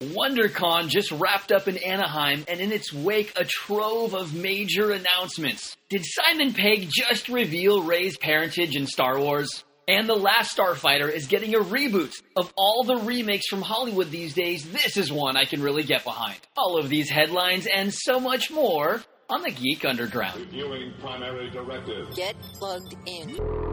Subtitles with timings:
[0.00, 5.76] WonderCon just wrapped up in Anaheim, and in its wake, a trove of major announcements.
[5.90, 9.62] Did Simon Pegg just reveal Rey's parentage in Star Wars?
[9.86, 12.14] And The Last Starfighter is getting a reboot.
[12.34, 16.04] Of all the remakes from Hollywood these days, this is one I can really get
[16.04, 16.38] behind.
[16.56, 20.40] All of these headlines and so much more on the Geek Underground.
[20.40, 22.16] Reviewing primary directives.
[22.16, 23.69] Get plugged in.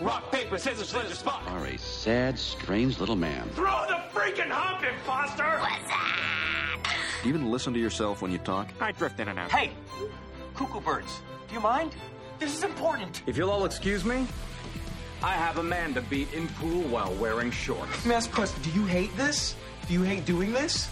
[0.00, 1.42] Rock, paper, scissors, split, spot.
[1.48, 3.46] are a sad, strange little man.
[3.50, 5.60] Throw the freaking hump, imposter!
[7.22, 8.70] Do you even listen to yourself when you talk?
[8.80, 9.50] I drift in and out.
[9.50, 9.72] Hey,
[10.54, 11.94] cuckoo birds, do you mind?
[12.38, 13.22] This is important.
[13.26, 14.26] If you'll all excuse me,
[15.22, 18.06] I have a man to beat in pool while wearing shorts.
[18.06, 18.62] Let me question.
[18.62, 19.54] Do you hate this?
[19.86, 20.88] Do you hate doing this?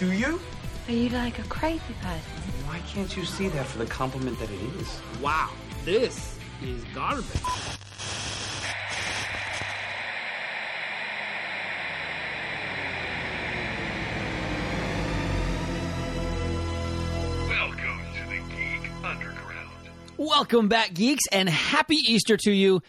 [0.00, 0.40] Do you?
[0.88, 2.32] Are you like a crazy person?
[2.66, 5.00] Why can't you see that for the compliment that it is?
[5.22, 5.50] Wow,
[5.84, 7.26] this is garbage.
[20.20, 22.82] Welcome back, geeks, and happy Easter to you.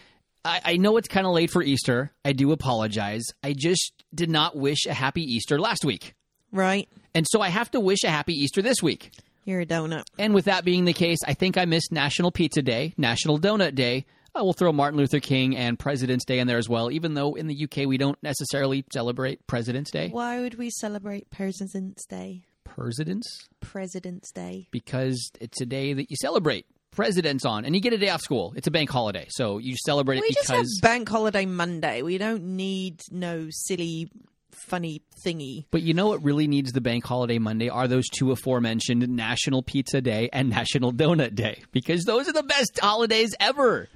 [0.43, 2.11] I, I know it's kind of late for Easter.
[2.25, 3.23] I do apologize.
[3.41, 6.13] I just did not wish a happy Easter last week.
[6.51, 6.89] Right.
[7.15, 9.11] And so I have to wish a happy Easter this week.
[9.45, 10.03] You're a donut.
[10.19, 13.75] And with that being the case, I think I missed National Pizza Day, National Donut
[13.75, 14.05] Day.
[14.35, 17.35] Uh, we'll throw Martin Luther King and President's Day in there as well, even though
[17.35, 20.09] in the UK we don't necessarily celebrate President's Day.
[20.09, 22.43] Why would we celebrate President's Day?
[22.65, 23.47] Presidents?
[23.61, 24.67] President's Day.
[24.69, 28.21] Because it's a day that you celebrate presidents on, and you get a day off
[28.21, 28.53] school.
[28.55, 30.79] It's a bank holiday, so you celebrate it We just have because.
[30.81, 32.01] Bank Holiday Monday.
[32.01, 34.11] We don't need no silly,
[34.51, 35.65] funny thingy.
[35.71, 39.63] But you know what really needs the bank holiday Monday are those two aforementioned National
[39.63, 43.87] Pizza Day and National Donut Day because those are the best holidays ever.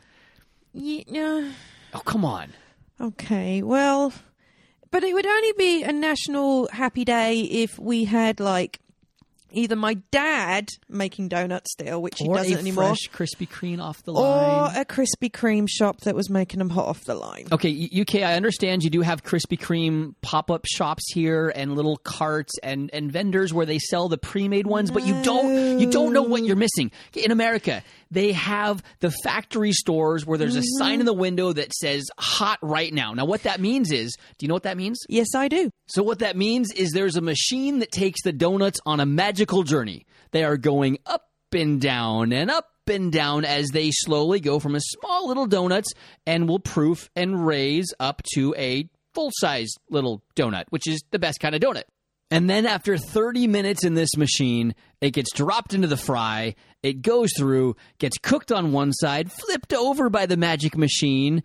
[0.73, 1.51] Yeah.
[1.93, 2.53] Oh, come on.
[2.99, 3.61] Okay.
[3.61, 4.13] Well,
[4.91, 8.79] but it would only be a national happy day if we had like
[9.55, 14.03] either my dad making donuts still, which he doesn't a anymore, fresh Krispy Kreme off
[14.03, 17.47] the line, or a Krispy Kreme shop that was making them hot off the line.
[17.51, 21.97] Okay, UK, I understand you do have Krispy Kreme pop up shops here and little
[21.97, 25.89] carts and, and vendors where they sell the pre made ones, but you don't you
[25.89, 26.91] don't know what you're missing.
[27.13, 27.83] In America,
[28.15, 30.83] they have the factory stores where there's a mm-hmm.
[30.83, 33.13] sign in the window that says hot right now.
[33.13, 34.99] Now what that means is, do you know what that means?
[35.09, 35.69] Yes, I do.
[35.87, 39.63] So what that means is there's a machine that takes the donuts on a magical
[39.63, 40.05] journey.
[40.31, 44.75] They are going up and down and up and down as they slowly go from
[44.75, 45.91] a small little donuts
[46.25, 51.39] and will proof and raise up to a full-size little donut, which is the best
[51.39, 51.83] kind of donut.
[52.31, 57.01] And then after 30 minutes in this machine, it gets dropped into the fry, it
[57.01, 61.43] goes through, gets cooked on one side, flipped over by the magic machine,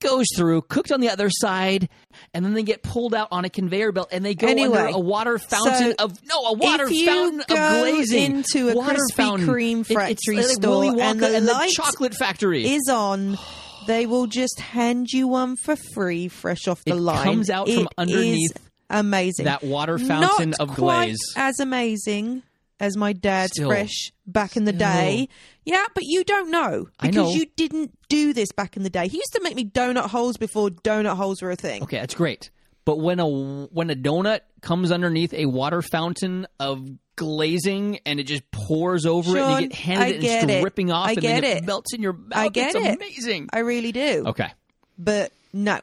[0.00, 1.88] goes through, cooked on the other side,
[2.34, 4.96] and then they get pulled out on a conveyor belt and they go Anyway, under
[4.96, 9.16] a water fountain so of no, a water fountain of glazing into a water Krispy
[9.16, 9.48] fountain.
[9.48, 12.66] Kreme It- factory like store Willy and the and the chocolate factory.
[12.68, 13.38] is on,
[13.86, 16.98] they will just hand you one for free, fresh off the line.
[16.98, 17.24] It line.
[17.24, 18.52] comes out from underneath
[18.90, 19.44] amazing.
[19.46, 21.18] that water fountain Not of quite glaze.
[21.36, 22.42] as amazing
[22.80, 23.68] as my dad's Still.
[23.68, 24.78] fresh back in the Still.
[24.88, 25.28] day.
[25.64, 27.34] Yeah, but you don't know I because know.
[27.34, 29.08] you didn't do this back in the day.
[29.08, 31.82] He used to make me donut holes before donut holes were a thing.
[31.82, 32.50] Okay, that's great.
[32.84, 38.24] But when a when a donut comes underneath a water fountain of glazing and it
[38.24, 40.60] just pours over it and you get handed I it and it's it.
[40.62, 41.64] dripping off I and get then it, it.
[41.66, 42.32] melts in your mouth.
[42.32, 42.96] I get it's it.
[42.96, 43.50] amazing.
[43.52, 44.24] I really do.
[44.28, 44.48] Okay.
[44.96, 45.80] But no,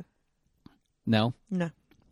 [1.06, 1.34] No.
[1.52, 1.70] no.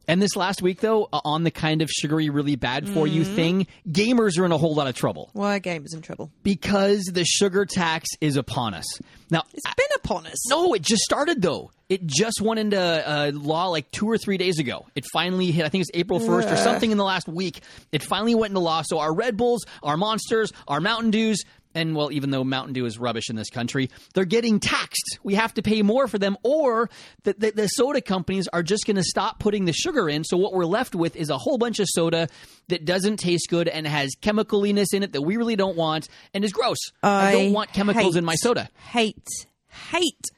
[0.08, 3.24] And this last week though, uh, on the kind of sugary really bad for you
[3.24, 3.36] Mm-hmm.
[3.36, 6.32] thing, gamers are in a whole lot of trouble Why gamers in trouble?
[6.44, 8.86] because the sugar tax is upon us.
[9.30, 10.50] Now, It's been upon us.
[10.50, 11.72] No, it just started though.
[11.90, 14.86] It just went into uh, law like two or three days ago.
[14.96, 15.66] It finally hit.
[15.66, 17.62] I think it's April first or something in the last week.
[17.92, 18.82] It finally went into law.
[18.84, 21.44] So our Red Bulls, our Monsters, our Mountain Dews,
[21.76, 25.20] and well, even though Mountain Dew is rubbish in this country, they're getting taxed.
[25.24, 26.90] We have to pay more for them, or
[27.24, 30.24] the, the, the soda companies are just going to stop putting the sugar in.
[30.24, 32.28] So what we're left with is a whole bunch of soda
[32.68, 36.44] that doesn't taste good and has chemicaliness in it that we really don't want and
[36.44, 36.78] is gross.
[37.02, 38.70] I, don't want chemicals in my soda.
[38.92, 39.28] Hate,
[39.92, 40.30] hate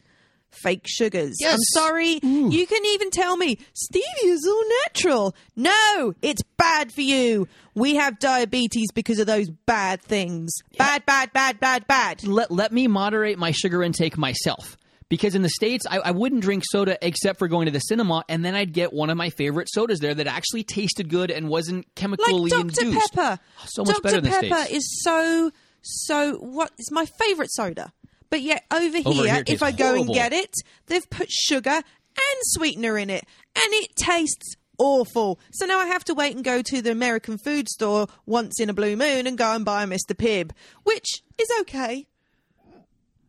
[0.55, 1.35] fake sugars.
[1.39, 1.53] Yes.
[1.53, 2.19] I'm sorry.
[2.23, 5.35] You can even tell me stevia is all natural.
[5.55, 7.47] No, it's bad for you.
[7.73, 10.51] We have diabetes because of those bad things.
[10.77, 12.23] Bad, bad, bad, bad, bad.
[12.25, 14.77] let, let me moderate my sugar intake myself.
[15.07, 18.23] Because in the States, I, I wouldn't drink soda except for going to the cinema,
[18.27, 21.47] and then I'd get one of my favorite sodas there that actually tasted good and
[21.47, 22.85] wasn't chemically Like Dr.
[22.85, 23.13] induced.
[23.13, 23.39] Pepper.
[23.67, 24.01] So much Dr.
[24.01, 24.71] better in the Pepper States.
[24.71, 25.51] is so,
[25.83, 27.93] so, what is my favorite soda.
[28.35, 30.07] But yet over, Over here, here if I go horrible.
[30.07, 30.53] and get it,
[30.87, 33.23] they've put sugar and sweetener in it,
[33.55, 35.39] and it tastes awful.
[35.53, 38.69] So now I have to wait and go to the American food store once in
[38.69, 40.13] a blue moon and go and buy a Mr.
[40.13, 40.51] Pibb,
[40.83, 42.07] which is okay.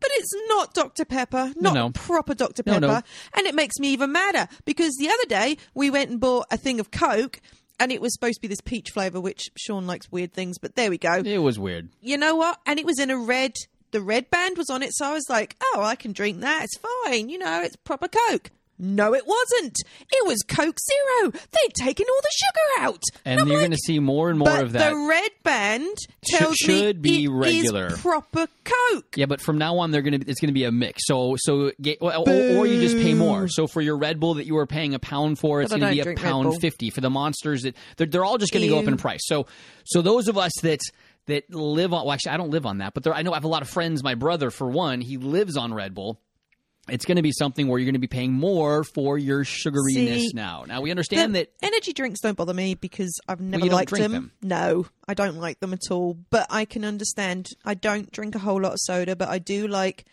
[0.00, 1.04] But it's not Dr.
[1.04, 1.90] Pepper, not no.
[1.90, 2.64] proper Dr.
[2.66, 2.86] No, Pepper.
[2.88, 3.02] no.
[3.36, 6.56] And it makes me even madder because the other day we went and bought a
[6.56, 7.40] thing of Coke
[7.78, 10.74] and it was supposed to be this peach flavour, which Sean likes weird things, but
[10.74, 11.22] there we go.
[11.24, 11.90] It was weird.
[12.00, 12.58] You know what?
[12.66, 13.52] And it was in a red,
[13.92, 16.64] the red band was on it, so I was like, oh, I can drink that.
[16.64, 17.28] It's fine.
[17.28, 18.50] You know, it's proper Coke.
[18.78, 19.74] No, it wasn't.
[20.12, 21.30] It was Coke Zero.
[21.30, 23.02] They'd taken all the sugar out.
[23.24, 24.90] And I'm you're like, going to see more and more but of that.
[24.90, 27.86] the red band tells should me be it regular.
[27.86, 29.16] is proper Coke.
[29.16, 31.06] Yeah, but from now on, they're gonna it's gonna be a mix.
[31.06, 33.48] So so get, or, or you just pay more.
[33.48, 36.00] So for your Red Bull that you were paying a pound for, it's gonna be
[36.00, 36.90] a pound fifty.
[36.90, 39.22] For the monsters, that they're, they're all just gonna go up in price.
[39.24, 39.46] So
[39.86, 40.80] so those of us that
[41.26, 43.36] that live on well, actually I don't live on that, but there, I know I
[43.36, 44.02] have a lot of friends.
[44.02, 46.20] My brother, for one, he lives on Red Bull.
[46.88, 50.18] It's going to be something where you're going to be paying more for your sugariness
[50.18, 50.64] See, now.
[50.68, 54.12] Now we understand that energy drinks don't bother me because I've never don't liked them.
[54.12, 54.32] them.
[54.40, 56.16] No, I don't like them at all.
[56.30, 57.48] But I can understand.
[57.64, 60.04] I don't drink a whole lot of soda, but I do like,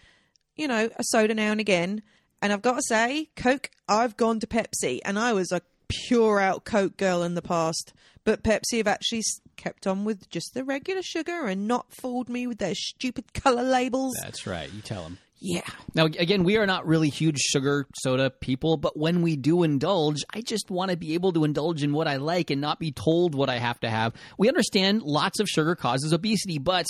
[0.55, 2.01] you know, a soda now and again.
[2.41, 3.69] And I've got to say, Coke.
[3.87, 7.93] I've gone to Pepsi, and I was a pure out Coke girl in the past.
[8.23, 9.23] But Pepsi have actually
[9.57, 13.63] kept on with just the regular sugar and not fooled me with their stupid color
[13.63, 14.15] labels.
[14.21, 14.71] that's right.
[14.71, 15.17] You tell them.
[15.39, 15.61] yeah.
[15.93, 20.23] Now, again, we are not really huge sugar soda people, but when we do indulge,
[20.33, 22.93] I just want to be able to indulge in what I like and not be
[22.93, 24.13] told what I have to have.
[24.37, 26.85] We understand lots of sugar causes obesity, but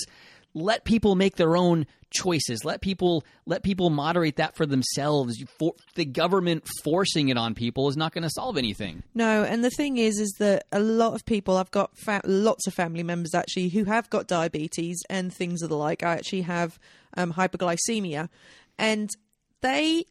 [0.53, 2.63] let people make their own choices.
[2.63, 5.43] Let people let people moderate that for themselves.
[5.59, 9.03] For, the government forcing it on people is not going to solve anything.
[9.13, 12.67] No, and the thing is, is that a lot of people, I've got fa- lots
[12.67, 16.03] of family members actually who have got diabetes and things of the like.
[16.03, 16.79] I actually have
[17.17, 18.29] um, hyperglycemia,
[18.77, 19.09] and
[19.61, 20.05] they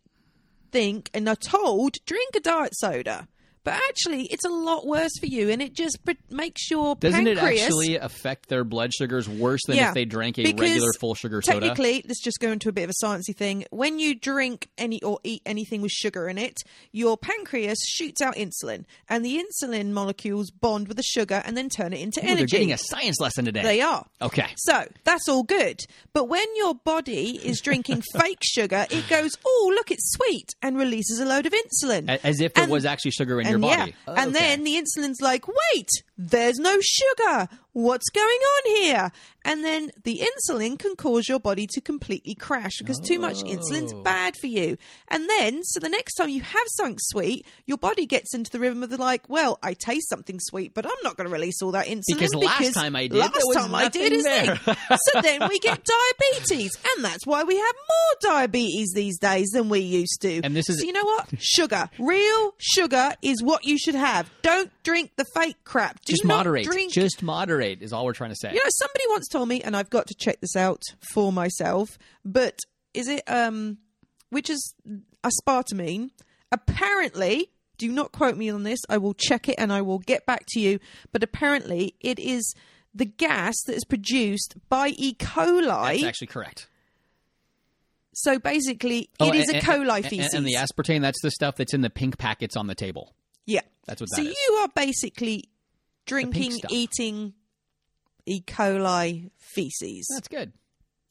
[0.71, 3.29] think and are told drink a diet soda,
[3.65, 5.99] but actually it's a lot worse for you, and it just
[6.31, 10.05] makes your Doesn't it pancreas actually affect their blood sugars worse than Yeah, if they
[10.05, 11.61] drank a regular full sugar soda?
[11.61, 13.65] Technically, let's just go into a bit of a sciencey thing.
[13.71, 16.57] When you drink any or eat anything with sugar in it,
[16.93, 21.69] your pancreas shoots out insulin, and the insulin molecules bond with the sugar and then
[21.69, 22.37] turn it into Ooh, energy.
[22.39, 23.63] they're getting a science lesson today.
[23.63, 24.07] They are.
[24.21, 24.49] Okay.
[24.57, 25.81] So that's all good.
[26.13, 30.77] But when your body is drinking fake sugar, it goes, oh, look, it's sweet, and
[30.77, 32.09] releases a load of insulin.
[32.25, 33.95] As if it And- was actually sugar in your body.
[34.07, 34.15] Yeah.
[34.17, 35.89] And then the insulin's like, wait,
[36.31, 37.49] there's no sugar.
[37.73, 39.13] What's going on here?
[39.45, 43.95] And then the insulin can cause your body to completely crash because too much insulin's
[43.95, 44.03] oh.
[44.03, 44.77] bad for you.
[45.09, 48.61] And then, so the next time you have something sweet, your body gets into the
[48.61, 51.63] rhythm of the like, well, I taste something sweet, but I'm not going to release
[51.63, 54.57] all that insulin Because last time I did, last time I did is there.
[54.65, 59.71] so then we get diabetes, and that's why we have more diabetes these days than
[59.71, 60.41] we used to.
[60.45, 61.31] And this is- so you know what?
[61.39, 64.31] Sugar, real sugar is what you should have.
[64.43, 66.05] Don't drink the fake crap.
[66.05, 66.65] Do just moderate.
[66.65, 66.93] Drink.
[66.93, 68.51] Just moderate is all we're trying to say.
[68.53, 70.83] you know, somebody once told me, and I've got to check this out
[71.13, 71.99] for myself.
[72.25, 72.59] But
[72.95, 73.79] is it um,
[74.31, 74.75] which is
[75.25, 76.11] aspartame?
[76.51, 77.51] Apparently.
[77.79, 78.79] Do not quote me on this.
[78.89, 80.79] I will check it and I will get back to you.
[81.11, 82.55] But apparently, it is
[82.95, 85.15] the gas that is produced by E.
[85.15, 85.67] coli.
[85.95, 86.69] That's actually correct.
[88.13, 90.35] So basically, Oh, it is and- a coli and- feces.
[90.35, 93.15] And the aspartame, that's the stuff that's in the pink packets on the table.
[93.47, 94.37] Yeah, That's what so that is.
[94.49, 95.45] you are basically
[96.07, 96.71] drinking, stuff.
[96.73, 97.35] eating
[98.27, 98.41] E.
[98.41, 100.07] coli feces.
[100.15, 100.53] That's good.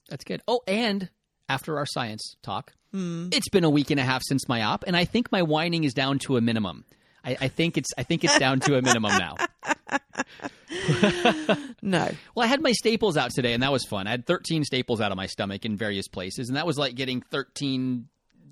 [0.10, 0.42] That's good.
[0.48, 1.10] Oh, and
[1.50, 3.30] after our science talk, Hmm.
[3.32, 5.86] it's been a week and a half since my op, and I think my whining
[5.86, 6.84] is down to a minimum.
[7.24, 9.36] I, I think it's I think it's down to a minimum now.
[11.82, 14.08] no, Well, I had my staples out today, and that was fun.
[14.08, 16.96] I had 13 staples out of my stomach in various places, and that was like
[16.96, 18.08] getting 13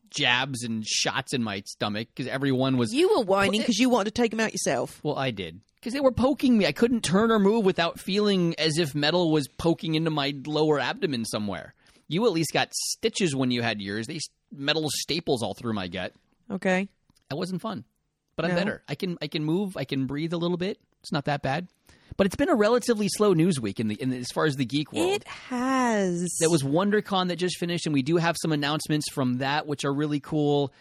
[0.10, 2.94] jabs and shots in my stomach because everyone was.
[2.94, 5.00] you were whining because you wanted to take them out yourself.
[5.04, 5.62] Well, I did.
[5.76, 6.66] Because they were poking me.
[6.66, 10.80] I couldn't turn or move without feeling as if metal was poking into my lower
[10.80, 11.74] abdomen somewhere.
[12.08, 14.08] You at least got stitches when you had yours.
[14.08, 16.14] These metal staples all through my gut.
[16.52, 16.90] Okay.
[17.30, 17.86] That wasn't fun.
[18.36, 18.58] But I'm No.
[18.58, 18.84] better.
[18.90, 19.78] I can I can move.
[19.78, 20.80] I can breathe a little bit.
[21.02, 21.68] It's not that bad.
[22.18, 24.56] But it's been a relatively slow news week in the, in the as far as
[24.56, 25.10] the geek world.
[25.12, 26.36] It has.
[26.40, 29.86] There was WonderCon that just finished, and we do have some announcements from that, which
[29.86, 30.74] are really cool.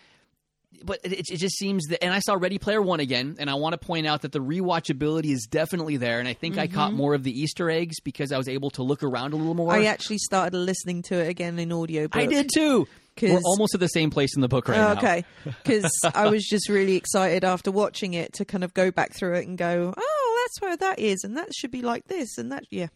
[0.84, 3.54] But it, it just seems that, and I saw Ready Player One again, and I
[3.54, 6.92] want to point out that the rewatchability is definitely there, and I think I caught
[6.92, 9.72] more of the Easter eggs because I was able to look around a little more.
[9.72, 9.82] Mm-hmm.
[9.82, 12.06] I actually started listening to it again in audio.
[12.12, 12.86] I did too.
[13.20, 14.98] We're almost at the same place in the book right Oh, now.
[14.98, 19.12] okay, because I was just really excited after watching it to kind of go back
[19.14, 20.17] through it and go, oh,
[20.48, 22.88] that's where that is, and that should be like this, and that, yeah.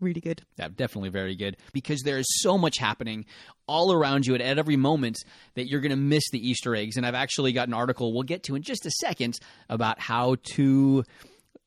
[0.00, 0.42] Really good.
[0.56, 3.26] Yeah, definitely very good because there is so much happening
[3.66, 5.18] all around you at, at every moment
[5.54, 6.96] that you're going to miss the Easter eggs.
[6.96, 10.36] And I've actually got an article we'll get to in just a second about how
[10.54, 11.02] to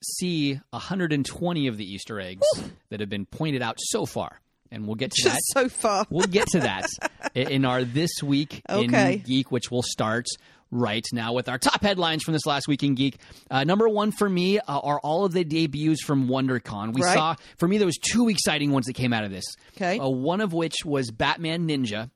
[0.01, 2.47] see 120 of the Easter eggs
[2.89, 4.39] that have been pointed out so far.
[4.71, 5.63] And we'll get to Just that.
[5.63, 6.05] so far.
[6.09, 6.87] We'll get to that
[7.35, 9.15] in our This Week Okay.
[9.15, 10.27] in Geek, which will start
[10.71, 13.17] right now with our top headlines from this last week in Geek.
[13.49, 16.93] Uh, number one for me uh, are all of the debuts from WonderCon.
[16.93, 17.13] We Right.
[17.13, 19.43] saw, for me, there was two exciting ones that came out of this.
[19.75, 19.99] Okay.
[19.99, 22.09] Uh, one of which was Batman Ninja,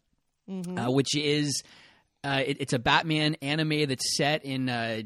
[0.49, 0.77] Mm-hmm.
[0.77, 1.63] uh, which is
[2.23, 5.01] uh, it, it's a Batman anime that's set in uh,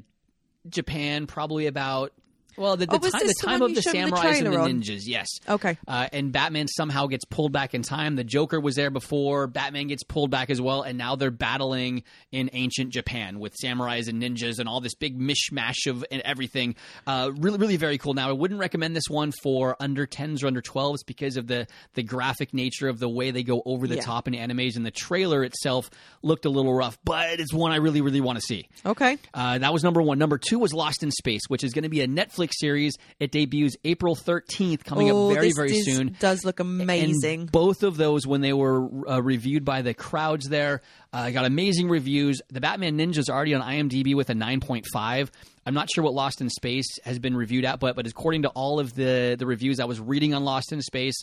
[0.67, 2.11] Japan, probably about.
[2.59, 5.01] Well, the, the Oh, time, the time of the me the samurais and the ninjas,
[5.05, 5.27] yes.
[5.47, 5.77] Okay.
[5.87, 8.15] Uh, and Batman somehow gets pulled back in time.
[8.15, 9.47] The Joker was there before.
[9.47, 14.07] Batman gets pulled back as well, and now they're battling in ancient Japan with samurais
[14.09, 16.75] and ninjas and all this big mishmash of and everything.
[17.07, 18.13] Uh, really, really very cool.
[18.13, 21.65] Now, I wouldn't recommend this one for under tens or under twelves because of the
[21.93, 24.01] the graphic nature of the way they go over the Yeah.
[24.01, 25.89] top in animes, and the trailer itself
[26.21, 26.97] looked a little rough.
[27.05, 28.67] But it's one I really, really want to see.
[28.85, 29.17] Okay.
[29.33, 30.19] Uh, that was number one.
[30.19, 32.95] Number two was Lost in Space, which is going to be a Netflix series.
[33.19, 36.15] It debuts April 13th, coming oh, up very, this very is- soon.
[36.19, 37.41] Does look amazing.
[37.41, 40.81] And both of those, when they were uh, reviewed by the crowds there,
[41.13, 42.41] uh, got amazing reviews.
[42.49, 45.29] The Batman Ninja is already on IMDb with a 9.5.
[45.65, 48.49] I'm not sure what Lost in Space has been reviewed at, but but according to
[48.49, 51.15] all of the the reviews I was reading on Lost in Space,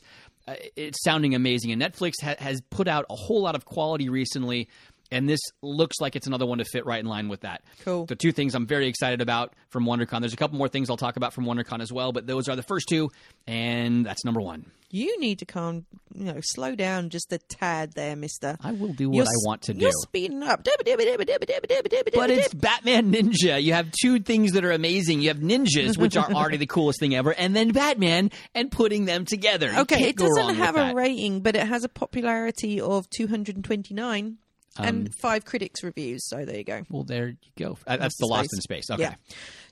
[0.47, 1.73] uh, it's sounding amazing.
[1.73, 4.69] And Netflix ha- has put out a whole lot of quality recently.
[5.11, 7.63] And this looks like it's another one to fit right in line with that.
[7.85, 8.07] Cool.
[8.07, 10.21] The two things I'm very excited about from WonderCon.
[10.21, 12.57] There's a couple more things I'll talk about from WonderCon as well, but those are
[12.57, 13.11] the first two,
[13.47, 14.67] and that's number one.
[14.91, 15.85] you need to calm,
[16.15, 18.57] you know, slow down just a tad there, Mister.
[18.63, 19.81] I will do what You're I want to do.
[19.81, 20.65] You're speeding up.
[20.65, 23.63] But it's Batman Ninja.
[23.63, 25.21] You have two things that are amazing.
[25.21, 29.05] You have ninjas, which are already the coolest thing ever, and then Batman and putting
[29.05, 29.73] them together.
[29.79, 30.95] Okay, it doesn't have a that.
[30.95, 34.39] rating, but it has a popularity of 229
[34.79, 36.27] Um, and five critics reviews.
[36.29, 36.83] So there you go.
[36.91, 37.79] Well, there you go.
[37.87, 38.91] Uh, That's the Lost in Space.
[38.91, 39.03] Okay.
[39.03, 39.15] Yeah.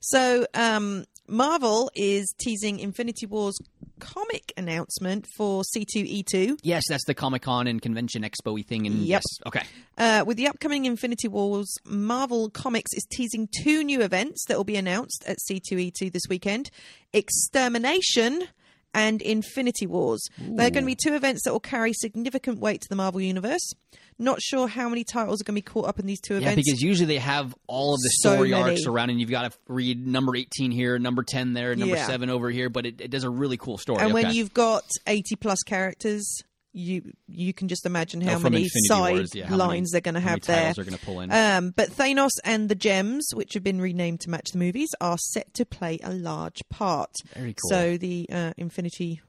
[0.01, 3.57] So um, Marvel is teasing Infinity War's
[4.01, 6.59] comic announcement for C2E2.
[6.63, 8.87] Yes, that's the Comic Con and Convention Expo thing.
[8.87, 9.07] And Yep.
[9.07, 9.63] yes, okay.
[9.97, 14.65] Uh, with the upcoming Infinity Wars, Marvel Comics is teasing two new events that will
[14.65, 16.71] be announced at C2E2 this weekend
[17.13, 18.45] Extermination
[18.93, 20.23] and Infinity Wars.
[20.39, 23.73] They're going to be two events that will carry significant weight to the Marvel Universe.
[24.19, 26.51] Not sure how many titles are going to be caught up in these two Yeah,
[26.51, 26.63] events.
[26.65, 28.63] because usually they have all of the So story many.
[28.63, 32.07] arcs around, and you've got to read number 18 here, number 10 there, number Yeah.
[32.07, 34.03] 7 over here, but it, it does a really cool story.
[34.03, 36.43] and when you've got 80 plus characters,
[36.77, 39.69] you you can just imagine how Oh, from many Infinity side Wars, yeah, how many-
[39.69, 40.73] lines they're going to have there.
[40.75, 41.31] they're gonna pull in.
[41.31, 45.17] Um, but Thanos and the Gems, which have been renamed to match the movies, are
[45.19, 47.11] set to play a large part.
[47.35, 47.71] Very cool.
[47.71, 49.21] So the uh, Infinity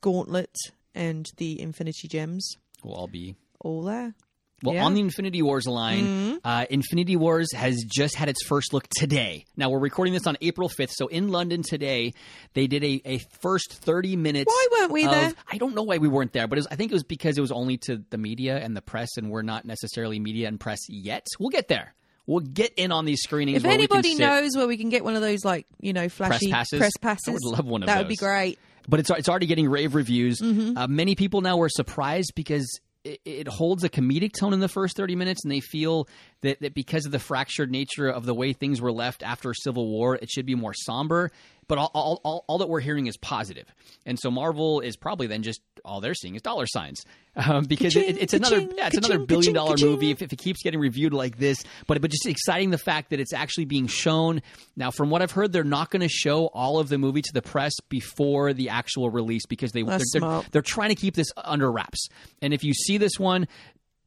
[0.00, 0.54] Gauntlet
[0.94, 4.14] and the Infinity Gems, will all be all there.
[4.62, 4.80] Well, Yeah.
[4.82, 4.86] Mm-hmm.
[4.86, 9.44] on the Infinity Wars line, uh, Infinity Wars has just had its first look today.
[9.56, 12.12] Now, we're recording this on April 5th, so in London today,
[12.54, 14.46] they did a, a first 30 minutes.
[14.48, 15.32] Why weren't we of- there?
[15.50, 17.36] I don't know why we weren't there, but it was, I think it was because
[17.38, 20.60] it was only to the media and the press, and we're not necessarily media and
[20.60, 21.26] press yet.
[21.40, 21.94] We'll get there.
[22.24, 23.56] We'll get in on these screenings.
[23.56, 25.92] If where we can anybody knows where we can get one of those, like you
[25.92, 26.78] know, flashy press passes?
[26.78, 28.60] press I passes, would love one of that would be great.
[28.88, 30.38] but it's it's already getting rave reviews.
[30.40, 30.78] Mm-hmm.
[30.78, 34.68] Uh, many people now were surprised because it, it holds a comedic tone in the
[34.68, 36.08] first thirty minutes, and they feel
[36.42, 39.88] that, that because of the fractured nature of the way things were left after Civil
[39.88, 41.30] War, it should be more somber.
[41.68, 43.72] But all, all, all, all that we're hearing is positive,
[44.04, 47.04] and so Marvel is probably then just all they're seeing is dollar signs
[47.36, 50.62] um, because it, it's another yeah, it's another billion dollar movie if, if it keeps
[50.62, 51.62] getting reviewed like this.
[51.86, 54.42] But but just exciting the fact that it's actually being shown
[54.76, 54.90] now.
[54.90, 57.42] From what I've heard, they're not going to show all of the movie to the
[57.42, 61.70] press before the actual release because they they're, they're, they're trying to keep this under
[61.70, 62.08] wraps.
[62.40, 63.48] And if you see this one.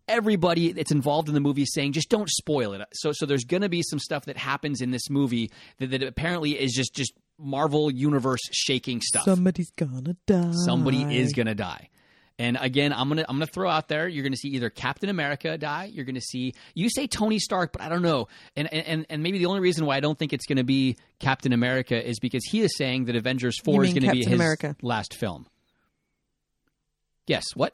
[0.07, 2.81] Everybody that's involved in the movie is saying just don't spoil it.
[2.93, 6.03] So, so there's going to be some stuff that happens in this movie that, that
[6.03, 10.51] apparently is just just Marvel universe shaking stuff Somebody's gonna die.
[10.53, 11.89] somebody is to die.
[12.37, 14.07] And again, I'm gonna I'm gonna throw out there.
[14.09, 15.85] You're gonna see either Captain America die.
[15.85, 18.27] You're gonna see you say Tony Stark, but I don't know.
[18.57, 21.53] And and and maybe the only reason why I don't think it's gonna be Captain
[21.53, 24.75] America is because he is saying that Avengers Four is gonna be his America?
[24.81, 25.47] last film.
[27.25, 27.43] Yes.
[27.55, 27.73] What?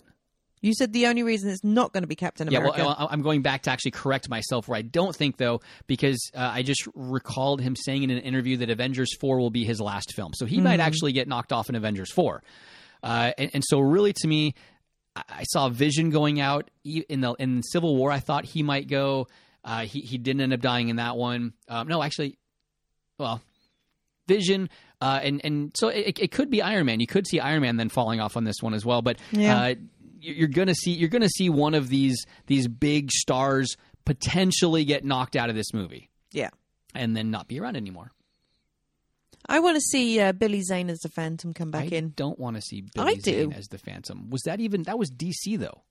[0.62, 2.76] You said the only reason it's not going to be Captain America.
[2.78, 6.20] Yeah, well, I'm going back to actually correct myself where I don't think, though, because
[6.36, 9.82] uh, I just recalled him saying in an interview that Avengers 4 will be his
[9.82, 10.34] last film.
[10.36, 10.82] So he might Hmm.
[10.82, 12.44] actually get knocked off in Avengers 4.
[13.02, 14.54] Uh, and, and so, really, to me,
[15.16, 18.12] I- saw Vision going out in the in Civil War.
[18.12, 19.28] I thought he might go.
[19.66, 21.54] Uh, he he didn't end up dying in that one.
[21.68, 22.38] Um, no, actually,
[23.18, 23.42] well,
[24.28, 24.70] Vision.
[25.02, 27.00] Uh, and and so it, it could be Iron Man.
[27.00, 29.02] You could see Iron Man then falling off on this one as well.
[29.02, 29.60] But Yeah.
[29.60, 29.76] uh,
[30.22, 33.76] you're gonna see you're gonna see one of these these big stars
[34.06, 36.50] potentially get knocked out of this movie Yeah.
[36.96, 38.12] and then not be around anymore.
[39.48, 41.94] I want to see uh, Billy Zane as the Phantom come back in.
[41.94, 42.14] I in.
[42.16, 43.32] don't want to see I Billy do.
[43.32, 44.30] Zane as the Phantom.
[44.30, 45.82] Was that even that was DC though?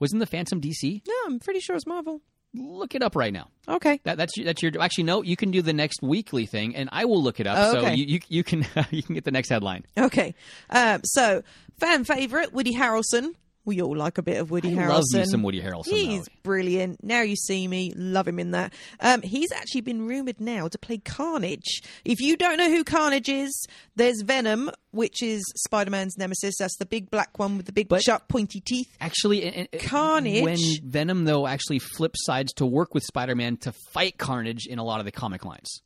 [0.00, 1.02] Wasn't the Phantom DC?
[1.06, 2.20] No, I'm pretty sure it's Marvel.
[2.54, 3.48] Look it up right now.
[3.68, 4.00] Okay.
[4.04, 5.22] That, that's that's your actually no.
[5.22, 7.56] You can do the next weekly thing, and I will look it up.
[7.58, 9.84] Oh, So you, you you can you can get the next headline.
[9.98, 10.34] Okay.
[10.70, 11.42] Um, so,
[11.78, 13.34] fan favorite Woody Harrelson.
[13.68, 14.88] We all like a bit of Woody I Harrelson.
[14.88, 15.88] love me some Woody Harrelson.
[15.88, 16.32] He's though.
[16.42, 17.04] brilliant.
[17.04, 18.72] Now you see me, love him in that.
[18.98, 21.82] Um, he's actually been rumored now to play Carnage.
[22.04, 26.54] If you don't know who Carnage is, there's Venom, which is Spider-Man's nemesis.
[26.58, 28.88] That's the big black one with the big But- sharp pointy teeth.
[29.00, 30.42] Actually, and- Carnage.
[30.42, 34.84] When Venom though actually flips sides to work with Spider-Man to fight Carnage in a
[34.84, 35.82] lot of the comic lines.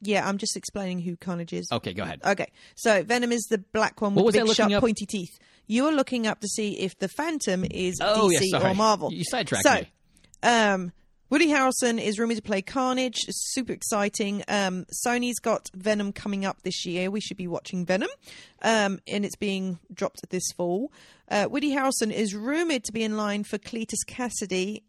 [0.00, 1.68] Yeah, I'm just explaining who Carnage is.
[1.72, 2.20] Okay, go ahead.
[2.24, 4.80] Okay, so Venom is the black one with What was the big sharp up?
[4.80, 5.36] pointy teeth.
[5.68, 9.12] You're looking up to see if the Phantom is Oh, DC yeah, or Marvel.
[9.12, 9.88] You sidetracked so, me.
[10.42, 10.92] Um,
[11.30, 13.18] Woody Harrelson is rumored to play Carnage.
[13.28, 14.42] It's super exciting.
[14.48, 17.10] Um, Sony's got Venom coming up this year.
[17.10, 18.08] We should be watching Venom,
[18.62, 20.90] um, and it's being dropped this fall.
[21.30, 24.84] Uh, Woody Harrelson is rumored to be in line for Cletus Kasady.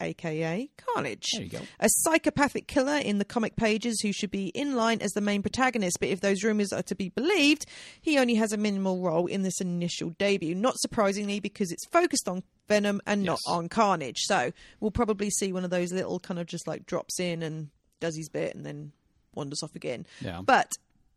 [0.00, 1.60] AKA Carnage, There you go.
[1.78, 5.42] a psychopathic killer in the comic pages who should be in line as the main
[5.42, 5.98] protagonist.
[6.00, 7.66] But if those rumors are to be believed,
[8.00, 10.54] he only has a minimal role in this initial debut.
[10.54, 14.18] Not surprisingly, because it's focused on Venom and not on Carnage.
[14.20, 17.70] So we'll probably see one of those little kind of just like drops in and
[18.00, 18.92] does his bit and then
[19.34, 20.06] wanders off again.
[20.20, 20.40] Yeah.
[20.42, 20.70] But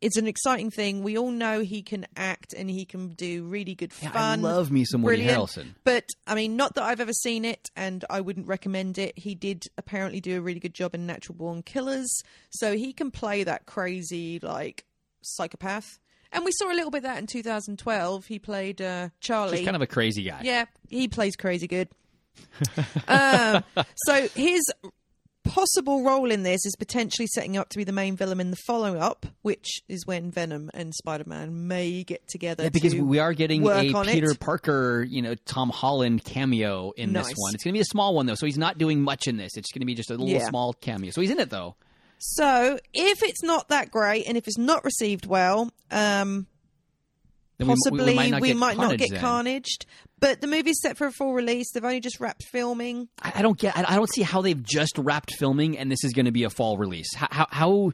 [0.04, 1.02] it's an exciting thing.
[1.02, 4.42] We all know he can act and he can do really good Yeah, I fun.
[4.42, 5.24] love me some Woody.
[5.26, 5.76] Harrelson.
[5.84, 9.18] But I mean, not that I've ever seen it, and I wouldn't recommend it.
[9.18, 12.12] He did apparently do a really good job in Natural Born Killers,
[12.50, 14.86] so he can play that crazy like
[15.22, 16.00] psychopath.
[16.32, 18.26] And we saw a little bit of that in 2012.
[18.26, 19.58] He played uh, Charlie.
[19.58, 20.42] Just kind of a crazy guy.
[20.44, 21.88] Yeah, he plays crazy good.
[23.08, 23.64] um,
[24.08, 24.62] so his
[25.44, 28.58] possible role in this is potentially setting up to be the main villain in the
[28.58, 32.64] follow up, which is when Venom and Spider Man may get together.
[32.64, 34.40] Yeah, because to we are getting a Peter it.
[34.40, 37.54] Parker, you know, Tom Holland cameo in this one.
[37.54, 39.58] It's going to be a small one though, so he's not doing much in this.
[39.58, 40.48] It's going to be just a little Yeah.
[40.48, 41.12] small cameo.
[41.12, 41.76] So he's in it though.
[42.20, 46.48] So if it's not that great and if it's not received well, um,
[47.58, 49.86] Then we- possibly we, might not get not Carnage get carnaged.
[50.24, 51.72] But the movie's set for a full release.
[51.74, 53.10] They've only just wrapped filming.
[53.22, 53.78] I, I don't get.
[53.78, 56.46] I, I don't see how they've just wrapped filming and this is going to be
[56.46, 57.14] a fall release.
[57.14, 57.92] How, how, how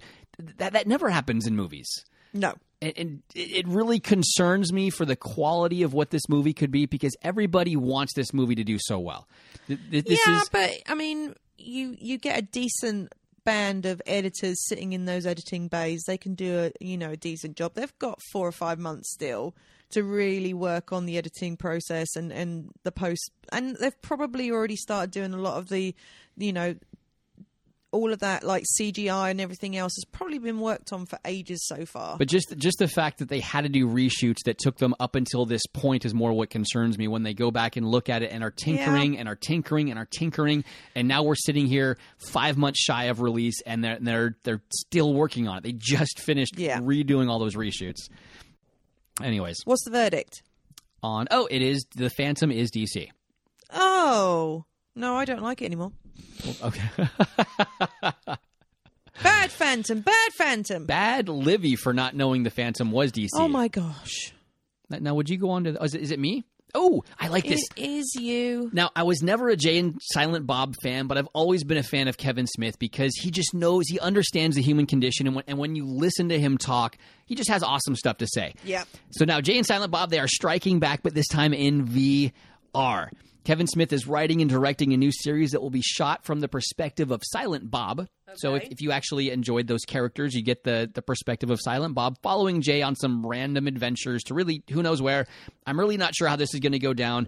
[0.57, 1.89] that that never happens in movies.
[2.31, 2.53] No.
[2.83, 6.85] and, and it really concerns me for the quality of what this movie could be
[6.85, 9.27] because everybody wants this movie to do so well.
[9.67, 13.11] Th- th- This yeah, is but I mean, you you get a decent
[13.43, 16.03] band of editors sitting in those editing bays.
[16.05, 17.73] They can do a you know a decent job.
[17.73, 19.55] They've got four or five months still
[19.91, 23.31] to really work on the editing process and and the post.
[23.51, 25.95] And they've probably already started doing a lot of the
[26.37, 26.75] you know
[27.91, 31.65] all of that like CGI and everything else has probably been worked on for ages
[31.65, 32.19] so far.
[32.19, 35.15] But just just the fact that they had to do reshoots that took them up
[35.15, 37.07] until this point is more what concerns me.
[37.07, 39.97] When they go back and look at it and are tinkering and are tinkering and
[39.97, 44.37] are tinkering, and now we're sitting here five months shy of release, and they're they're
[44.43, 45.63] they're still working on it.
[45.63, 46.79] They just finished Yeah.
[46.81, 48.07] redoing all those reshoots.
[49.23, 50.43] Anyways, What's the verdict?
[51.01, 53.09] on oh, it is the Phantom is DC.
[53.71, 55.91] Oh no, I don't like it anymore.
[56.63, 56.81] Okay,
[59.23, 60.85] Bad Phantom, bad Phantom.
[60.85, 63.29] bad Livy for not knowing the Phantom was DC.
[63.33, 64.33] Oh my gosh.
[64.89, 65.77] Now, would you go on to?
[65.79, 66.45] oh, Is it, is it me?
[66.75, 67.61] Oh, I like this.
[67.75, 68.69] It is you.
[68.73, 71.83] Now, I was never a Jay and Silent Bob fan, but I've always been a
[71.83, 75.45] fan of Kevin Smith because he just knows, he understands the human condition, and when,
[75.47, 78.53] and when you listen to him talk, he just has awesome stuff to say.
[78.65, 78.87] Yep.
[79.11, 83.09] So now, Jay and Silent Bob, they are striking back, but this time in VR.
[83.49, 86.47] Kevin Smith is writing and directing a new series that will be shot from the
[86.47, 88.07] perspective of Silent Bob.
[88.35, 91.95] So if, if you actually enjoyed those characters, you get the, the perspective of Silent
[91.95, 95.25] Bob following Jay on some random adventures to really who knows where.
[95.65, 97.27] I'm really not sure how this is going to go down.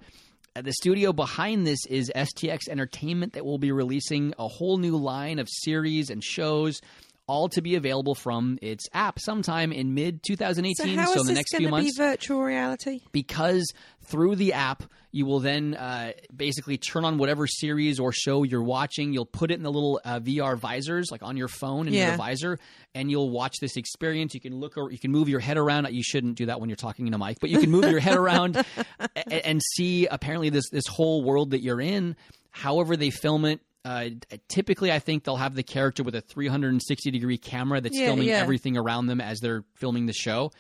[0.56, 4.98] Uh, The studio behind this is STX Entertainment that will be releasing a whole new
[4.98, 6.82] line of series and shows,
[7.28, 10.98] all to be available from its app sometime in mid 2018.
[11.06, 13.00] So is in the next going few to months be virtual reality?
[13.12, 13.72] because
[14.04, 18.64] through the app you will then uh, basically turn on whatever series or show you're
[18.64, 21.94] watching you'll put it in the little uh, vr visors like on your phone in
[21.94, 22.08] Yeah.
[22.10, 22.58] your visor
[22.96, 25.88] and you'll watch this experience you can look or you can move your head around
[25.92, 28.00] you shouldn't do that when you're talking in a mic but you can move your
[28.00, 32.16] head around a- and see apparently this this whole world that you're in
[32.50, 34.10] however they film it Uh,
[34.48, 38.28] typically, I think they'll have the character with a 360 degree camera that's Yeah, filming
[38.28, 38.38] yeah.
[38.40, 40.52] everything around them as they're filming the show.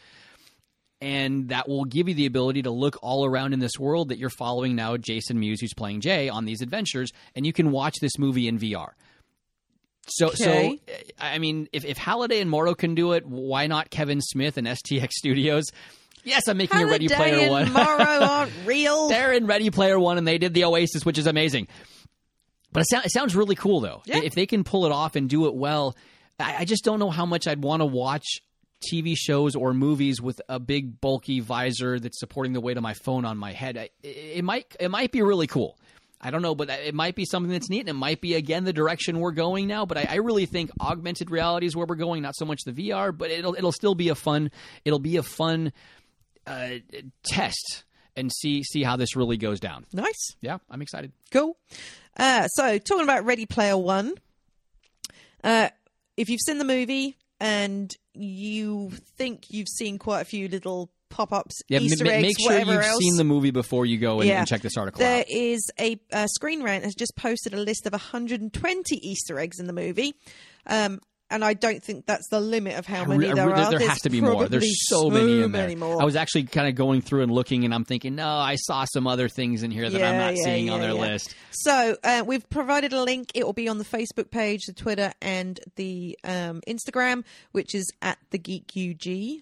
[1.01, 4.19] And that will give you the ability to look all around in this world that
[4.19, 7.95] you're following now Jason Mewes, who's playing Jay, on these adventures, and you can watch
[8.01, 8.89] this movie in VR.
[10.07, 10.79] So, Okay.
[10.87, 14.57] so I mean, if, if Halliday and Morrow can do it, why not Kevin Smith
[14.57, 15.65] and STX Studios?
[16.23, 17.73] Yes, I'm making a Ready Halliday Player and One.
[17.73, 19.09] Morrow aren't real.
[19.09, 21.67] They're in Ready Player One, and they did the Oasis, which is amazing.
[22.71, 24.01] But it, sound, it sounds really cool, though.
[24.05, 24.19] Yeah.
[24.23, 25.95] If they can pull it off and do it well,
[26.39, 28.41] I, I just don't know how much I'd want to watch
[28.81, 32.93] TV shows or movies with a big bulky visor that's supporting the weight of my
[32.93, 33.77] phone on my head.
[33.77, 35.77] I, it, it might it might be really cool.
[36.23, 38.63] I don't know, but it might be something that's neat, and it might be again
[38.63, 39.85] the direction we're going now.
[39.85, 42.73] But I, I really think augmented reality is where we're going, not so much the
[42.73, 43.15] VR.
[43.15, 44.51] But it'll it'll still be a fun
[44.85, 45.73] it'll be a fun
[46.45, 46.69] uh,
[47.23, 47.83] test
[48.15, 49.85] and see see how this really goes down.
[49.93, 50.35] Nice.
[50.41, 51.11] Yeah, I'm excited.
[51.31, 51.57] Cool.
[52.17, 54.13] Uh, so, talking about Ready Player One,
[55.43, 55.69] uh,
[56.17, 61.33] if you've seen the movie and you think you've seen quite a few little pop
[61.33, 63.97] ups, Yeah, Easter ma- eggs, make sure whatever you've else, seen the movie before you
[63.97, 64.39] go and, Yeah.
[64.39, 65.25] and check this article There out.
[65.29, 69.67] is a uh, Screen Rant has just posted a list of 120 Easter eggs in
[69.67, 70.13] the movie.
[70.67, 70.99] Um,
[71.31, 73.69] and I don't think that's the limit of how many I there re- are.
[73.71, 74.47] there There's has to be more.
[74.47, 75.63] There's so, many in there.
[75.63, 76.01] many more.
[76.01, 78.85] I was actually kind of going through and looking, and I'm thinking, no, I saw
[78.93, 80.99] some other things in here that I'm not yeah, seeing on their yeah.
[80.99, 81.33] list.
[81.51, 83.31] So uh, we've provided a link.
[83.33, 87.89] It will be on the Facebook page, the Twitter, and the um, Instagram, which is
[88.01, 89.41] at the Geek UG.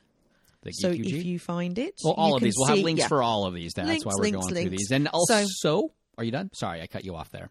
[0.61, 3.07] The So if you find it, well, all of these, we'll have links yeah.
[3.07, 3.73] for all of these.
[3.75, 4.91] That's Links, why we're links, going through these.
[4.91, 6.49] And So- also, are you done?
[6.53, 7.49] Sorry, I cut you off there.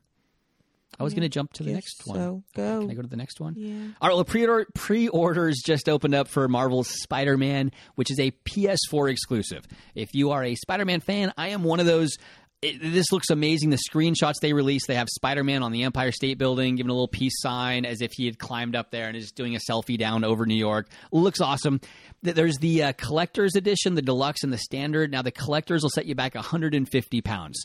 [0.98, 2.18] I was going to jump to the next one.
[2.18, 2.42] so.
[2.56, 2.80] Go.
[2.80, 3.54] Can I go to the next one?
[3.56, 3.88] Yeah.
[4.00, 9.11] All right, well, pre-order, pre-orders just opened up for Marvel's Spider-Man, which is a PS4
[9.11, 9.64] exclusive.
[9.94, 12.16] If you are a Spider-Man fan, I am one of those.
[12.61, 13.70] It, this looks amazing.
[13.70, 17.06] The screenshots they released, they have Spider-Man on the Empire State Building giving a little
[17.06, 20.24] peace sign as if he had climbed up there and is doing a selfie down
[20.24, 20.88] over New York.
[21.12, 21.80] Looks awesome.
[22.22, 25.12] There's the uh, collector's edition, the deluxe, and the standard.
[25.12, 27.64] Now the collectors will set you back 150 pounds,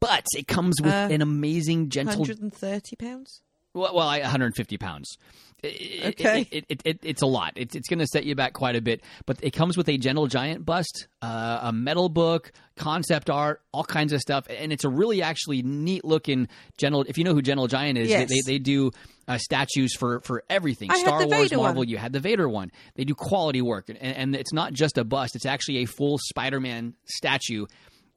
[0.00, 3.40] but it comes with Uh, an amazing gentle 130 pounds.
[3.74, 5.16] well, well 150 pounds.
[5.62, 6.42] It- Okay.
[6.42, 7.54] It, it, it, it, it's a lot.
[7.56, 9.02] It's, it's going to set you back quite a bit.
[9.24, 13.82] But it comes with a Gentle Giant bust, uh, a metal book, concept art, all
[13.82, 14.46] kinds of stuff.
[14.50, 17.04] And it's a really actually neat looking Gentle.
[17.08, 18.28] If you know who Gentle Giant is, Yes.
[18.28, 18.90] they, they, they do
[19.26, 20.90] uh, statues for, for everything.
[20.90, 21.88] I Star Wars, Vader Marvel, one.
[21.88, 22.70] you had the Vader one.
[22.94, 23.88] They do quality work.
[23.88, 27.64] And, and it's not just a bust, it's actually a full Spider Man statue.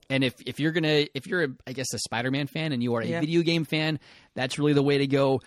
[0.09, 2.95] And if, if you're gonna if you're a, I guess a Spider-Man fan and you
[2.95, 3.19] are a Yeah.
[3.19, 3.99] video game fan,
[4.35, 5.39] that's really the way to go.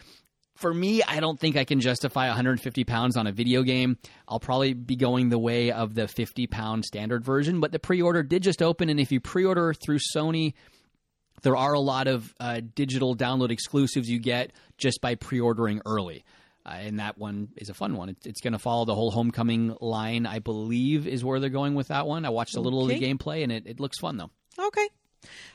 [0.57, 3.97] For me, I don't think I can justify 150 pounds on a video game.
[4.29, 7.59] I'll probably be going the way of the 50 pound standard version.
[7.61, 10.53] But the pre-order did just open, and if you pre-order through Sony,
[11.43, 16.23] there are a lot of uh, digital download exclusives you get just by pre-ordering early.
[16.65, 18.11] Uh, and that one is a fun one.
[18.11, 21.75] It's, it's going to follow the whole Homecoming line, I believe, is where they're going
[21.75, 22.25] with that one.
[22.25, 24.31] I watched a little of the gameplay, and it, it looks fun though.
[24.59, 24.89] Okay.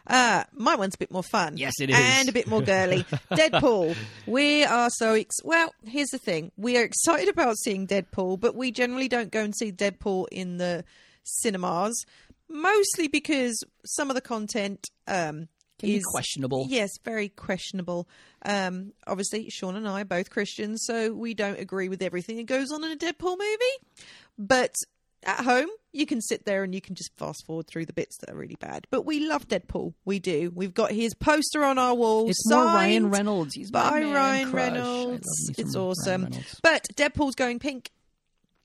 [0.06, 1.58] Uh, my one's a bit more fun.
[1.58, 1.98] Yes, it is.
[2.00, 3.04] And a bit more girly.
[3.32, 3.96] Deadpool.
[4.26, 5.74] We are so ex- well.
[5.86, 9.54] Here's the thing: we are excited about seeing Deadpool, but we generally don't go and
[9.56, 10.86] see Deadpool in the
[11.24, 12.06] cinemas,
[12.50, 15.50] mostly because some of the content um,
[15.84, 16.68] is questionable.
[16.70, 18.08] Yes, very questionable.
[18.46, 22.46] Um, obviously, Sean and I are both Christians, so we don't agree with everything that
[22.46, 24.06] goes on in a Deadpool movie.
[24.38, 24.76] But
[25.24, 28.18] at home, you can sit there and you can just fast forward through the bits
[28.18, 28.88] that are really bad.
[28.90, 29.94] But we love Deadpool.
[30.06, 30.52] We do.
[30.54, 32.30] We've got his poster on our wall.
[32.30, 33.56] It's more Ryan Reynolds.
[33.56, 34.54] He's by Ryan crush.
[34.54, 35.52] Reynolds.
[35.58, 36.24] It's awesome.
[36.24, 36.60] Reynolds.
[36.62, 37.92] But Deadpool's going pink.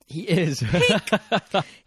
[0.05, 0.63] He is.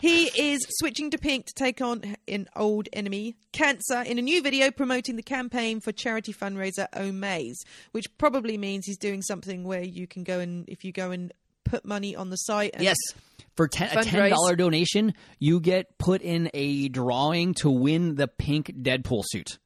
[0.01, 4.43] He is switching to pink to take on an old enemy, cancer, in a new
[4.43, 9.83] video promoting the campaign for charity fundraiser Omaze, which probably means he's doing something where
[9.83, 11.33] you can go and if you go and
[11.67, 12.73] put money on the site.
[12.75, 12.97] And yes.
[13.57, 18.29] For ten, a ten dollar donation, you get put in a drawing to win the
[18.29, 19.59] pink Deadpool suit.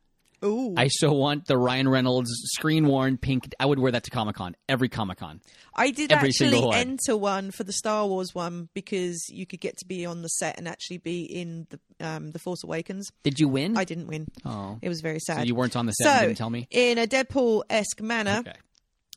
[0.44, 0.74] Ooh.
[0.76, 3.52] I so want the Ryan Reynolds screen worn pink.
[3.60, 5.40] I would wear that to Comic Con every Comic Con.
[5.74, 9.76] I did every actually enter one for the Star Wars one because you could get
[9.78, 13.10] to be on the set and actually be in the um, the Force Awakens.
[13.22, 13.76] Did you win?
[13.76, 14.28] I didn't win.
[14.46, 14.78] Oh.
[14.80, 15.38] It was very sad.
[15.38, 16.04] So you weren't on the set.
[16.04, 16.66] So, and didn't tell me.
[16.70, 18.56] in a Deadpool esque manner, Okay.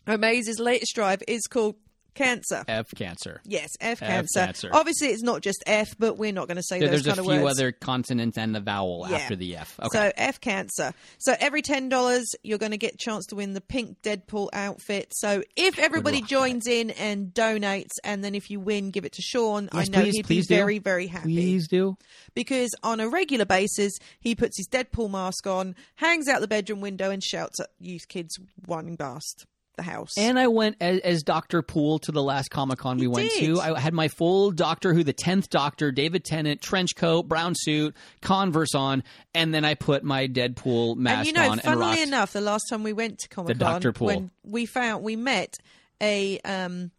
[0.05, 1.75] Omaze's latest drive is called
[2.13, 2.63] Cancer.
[2.67, 3.41] F cancer.
[3.45, 4.39] Yes, F F cancer.
[4.39, 4.69] cancer.
[4.71, 7.27] Obviously, it's not just F, but we're not going to say There- those There's kind
[7.27, 9.17] a few other consonants and the vowel Yeah.
[9.17, 9.79] after the F.
[9.79, 9.89] Okay.
[9.97, 10.93] So F cancer.
[11.17, 14.49] So every ten dollars, you're going to get a chance to win the pink Deadpool
[14.53, 15.07] outfit.
[15.11, 19.21] So if everybody joins in and donates, and then if you win, give it to
[19.21, 19.69] Sean.
[19.73, 20.59] Yes, I know please, he'd please be do.
[20.61, 21.33] very, very happy.
[21.35, 21.95] Please do.
[22.35, 26.81] Because on a regular basis, he puts his Deadpool mask on, hangs out the bedroom
[26.81, 30.17] window, and shouts at youth kids "One past the house.
[30.17, 33.55] And I went as, as Doctor Poole to the last Comic Con we went did.
[33.55, 33.61] to.
[33.61, 37.95] I had my full Doctor Who, the tenth Doctor, David Tennant, trench coat, brown suit,
[38.21, 41.87] Converse on, and then I put my Deadpool mask and you know, on and funnily
[41.87, 42.01] rocked.
[42.01, 43.81] enough, the last time we went to Comic Con.
[43.93, 44.07] Pool.
[44.07, 45.57] when we found we met
[46.01, 46.91] a um,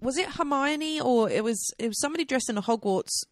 [0.00, 3.24] was it Hermione or it was it was somebody dressed in a Hogwarts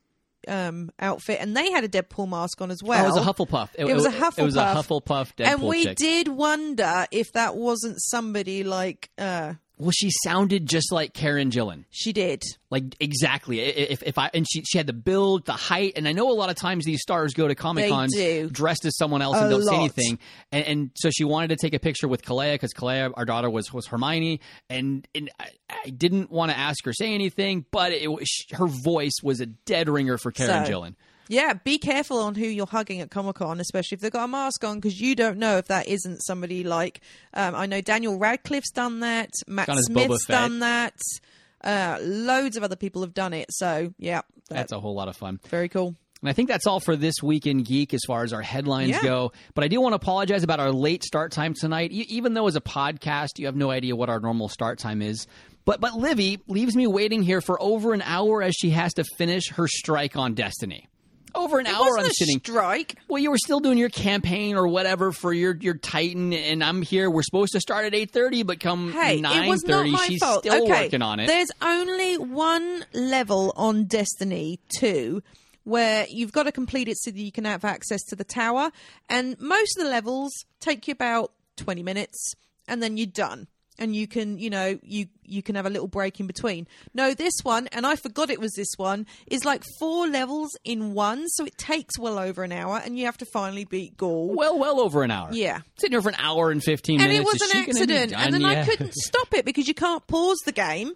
[0.46, 3.04] um outfit, and they had a Deadpool mask on as well.
[3.04, 3.70] oh, it was a Hufflepuff.
[3.76, 4.38] It, was a Hufflepuff.
[4.38, 5.96] It was a Hufflepuff Deadpool and we chick.
[5.96, 11.84] did wonder if that wasn't somebody like uh Well, she sounded just like Karen Gillan.
[11.90, 12.42] she did.
[12.70, 13.60] Like exactly.
[13.60, 16.32] If if I and she she had the build, the height, and I know a
[16.32, 18.14] lot of times these stars go to Comic Cons
[18.50, 20.18] dressed as someone else A and don't say anything.
[20.50, 23.50] And, and so she wanted to take a picture with Kalea because Kalea, our daughter,
[23.50, 25.50] was was Hermione, and and I,
[25.84, 29.46] I didn't want to ask her say anything, but it was her voice was a
[29.46, 30.94] dead ringer for Karen So- Gillan.
[31.28, 34.28] Yeah, be careful on who you're hugging at Comic Con, especially if they've got a
[34.28, 37.00] mask on, because you don't know if that isn't somebody like.
[37.34, 39.30] Um, I know Daniel Radcliffe's done that.
[39.46, 40.36] Matt Done as Boba Smith's Fett.
[40.40, 40.94] done that.
[41.64, 43.46] Uh, loads of other people have done it.
[43.50, 45.40] So yeah, That's a whole lot of fun.
[45.48, 45.96] very cool.
[46.22, 48.90] And I think that's all for this week in Geek as far as our headlines
[48.90, 49.02] Yeah.
[49.02, 49.32] go.
[49.54, 51.92] But I do want to apologize about our late start time tonight.
[51.92, 55.02] E- even though as a podcast, you have no idea what our normal start time
[55.02, 55.26] is.
[55.64, 59.04] But but Livy leaves me waiting here for over an hour as she has to
[59.18, 60.88] finish her strike on Destiny.
[61.36, 62.38] Over an It hour I'm sitting.
[62.38, 62.96] strike.
[63.08, 66.82] Well, you were still doing your campaign or whatever for your your Titan, and I'm
[66.82, 67.10] here.
[67.10, 69.96] We're supposed to start at eight thirty, but come Hey, nine it was not thirty,
[70.08, 70.40] she's fault.
[70.44, 71.26] still okay, working on it.
[71.26, 75.22] There's only one level on Destiny 2
[75.64, 78.70] where you've got to complete it so that you can have access to the tower,
[79.08, 82.34] and most of the levels take you about 20 minutes,
[82.68, 83.48] and then you're done.
[83.78, 86.66] And you can, you know, you you can have a little break in between.
[86.94, 90.94] No, this one, and I forgot it was this one, is like four levels in
[90.94, 94.34] one, so it takes well over an hour, and you have to finally beat Ghaul.
[94.34, 95.28] well, well over an hour.
[95.32, 95.60] Yeah.
[95.78, 97.28] sitting here for an hour and fifteen and minutes.
[97.28, 100.52] it was an accident, and then I couldn't stop it because you can't pause the
[100.52, 100.92] game.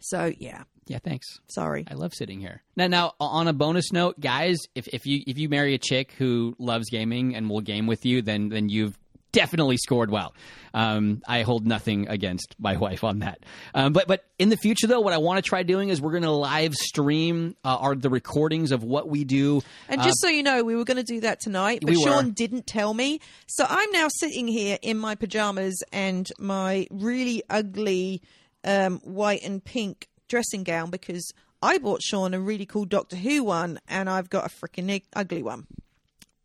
[0.00, 1.26] So yeah, Yeah, thanks.
[1.48, 1.84] sorry.
[1.90, 2.62] I love sitting here.
[2.76, 6.12] Now, now on a bonus note, guys, if, if you if you marry a chick
[6.18, 8.98] who loves gaming and will game with you, then then you've
[9.32, 10.34] definitely scored well.
[10.74, 13.40] Um, I hold nothing against my wife on that.
[13.74, 16.12] Um, but but in the future, though, what I want to try doing is we're
[16.12, 19.62] going to live stream uh, our the recordings of what we do.
[19.88, 22.02] And Uh, just so you know, we were going to do that tonight, but we.
[22.02, 23.20] Sean didn't tell me.
[23.46, 28.22] So I'm now sitting here in my pajamas and my really ugly
[28.64, 33.44] um, white and pink dressing gown because I bought Sean a really cool Doctor Who
[33.44, 35.66] one, and I've got a freaking ugly one.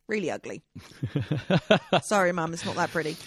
[0.08, 0.64] Really ugly.
[2.04, 3.18] Sorry, Mum, it's not that pretty.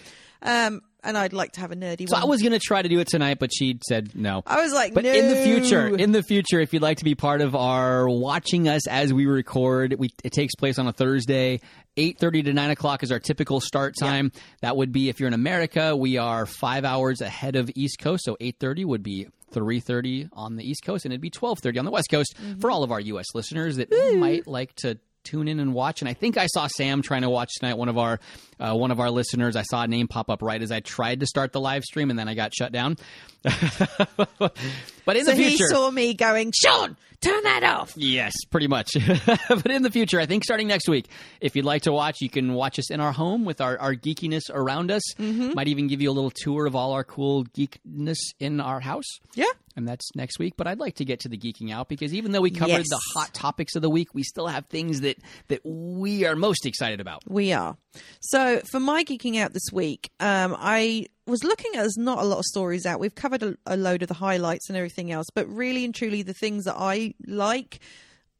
[0.43, 2.23] Um, and I'd like to have a nerdy so one.
[2.23, 4.43] I was going to try to do it tonight, but she said no.
[4.47, 7.15] I was like, But in the future, in the future, if you'd like to be
[7.15, 11.61] part of our watching us as we record, we, it takes place on a Thursday.
[11.97, 14.33] Eight thirty to nine o'clock is our typical start time.
[14.63, 15.95] That would be if you're in America.
[15.97, 20.29] We are five hours ahead of East Coast, so eight thirty would be three thirty
[20.33, 22.61] on the East Coast, and it'd be twelve thirty on the West Coast Mm-hmm.
[22.61, 23.27] for all of our U.S.
[23.35, 26.01] listeners that might like to tune in and watch.
[26.01, 27.77] And I think I saw Sam trying to watch tonight.
[27.79, 28.21] One of our
[28.59, 29.57] uh, one of our listeners.
[29.57, 32.11] I saw a name pop up right as I tried to start the live stream,
[32.11, 32.97] and then I got shut down.
[34.39, 37.93] but in So the he saw me going, Sean, turn that off.
[37.97, 38.93] Yes, pretty much.
[39.49, 41.07] but in the future, I think starting next week,
[41.41, 43.95] if you'd like to watch, you can watch us in our home with our, our
[43.95, 45.03] geekiness around us.
[45.15, 45.53] Mm-hmm.
[45.55, 49.07] Might even give you a little tour of all our cool geekness in our house.
[49.35, 49.45] Yeah.
[49.77, 50.55] And that's next week.
[50.57, 52.89] But I'd like to get to the geeking out because even though we covered Yes.
[52.91, 55.17] the hot topics of the week, we still have things that,
[55.49, 57.23] that we are most excited about.
[57.29, 57.77] We are.
[58.21, 62.25] So for my geeking out this week, um, I was looking at there's not a
[62.25, 63.01] lot of stories out.
[63.01, 66.23] We've covered a, a load of the highlights and everything else, but really and truly
[66.23, 67.81] the things that I like,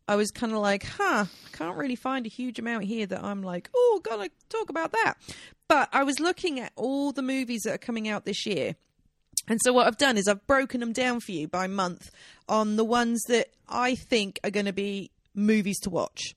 [0.09, 3.23] I was kind of like, huh, I can't really find a huge amount here that
[3.23, 5.15] I'm like, oh, gotta talk about that.
[5.69, 8.75] But I was looking at all the movies that are coming out this year.
[9.49, 12.11] And so what I've done is I've broken them down for you by month
[12.49, 16.35] on the ones that I think are going to be movies to watch.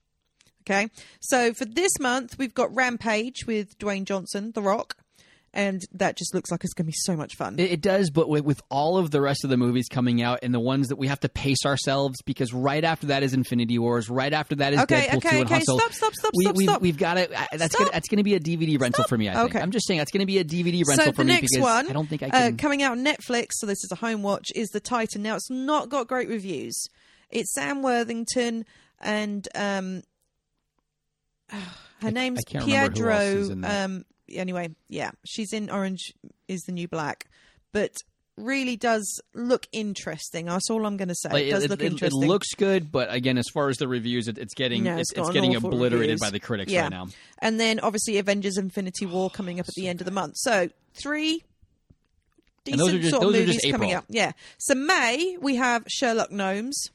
[0.65, 0.89] Okay.
[1.21, 4.95] So for this month, we've got Rampage with Dwayne Johnson, The Rock.
[5.53, 7.59] and that just looks like it's going to be so much fun.
[7.59, 10.39] It, it does, but with, with all of the rest of the movies coming out
[10.41, 13.77] and the ones that we have to pace ourselves because right after that is Infinity
[13.77, 15.79] Wars, right after that is Okay, Deadpool okay, 2 and okay, Solo.
[15.79, 16.81] stop, stop, stop, we, stop, we've, stop.
[16.81, 17.27] We've got to.
[17.55, 19.29] That's gonna, that's going to be a DVD rental for me.
[19.29, 19.51] I think.
[19.51, 19.61] Okay.
[19.61, 21.61] I'm just saying that's going to be a DVD rental so for me next because
[21.61, 22.57] one, I don't think I uh, can.
[22.57, 23.47] coming out on Netflix.
[23.57, 24.47] So this is a home watch.
[24.55, 25.21] Is the Titan?
[25.21, 26.81] Now it's not got great reviews.
[27.29, 28.65] It's Sam Worthington
[28.99, 30.01] and um,
[32.01, 33.39] her name's I can't remember who else Piedro.
[33.41, 33.85] is in that.
[33.85, 36.13] Um, anyway, yeah, she's in Orange
[36.47, 37.27] is the New Black,
[37.71, 37.91] but
[38.35, 40.45] really does look interesting.
[40.45, 41.29] That's all I'm going to say.
[41.29, 43.87] Like, it does it, look it- it looks good, but again, as far as the
[43.87, 46.19] reviews, it, it's getting No, it's, it's it's getting obliterated reviews.
[46.19, 46.81] by the critics Yeah.
[46.83, 47.07] right now.
[47.39, 50.33] And then obviously Avengers Infinity War coming up at the end of the month.
[50.37, 51.43] So three
[52.63, 54.05] decent just- sort of movies coming up.
[54.09, 54.31] Yeah.
[54.57, 56.89] So May we have Sherlock Gnomes.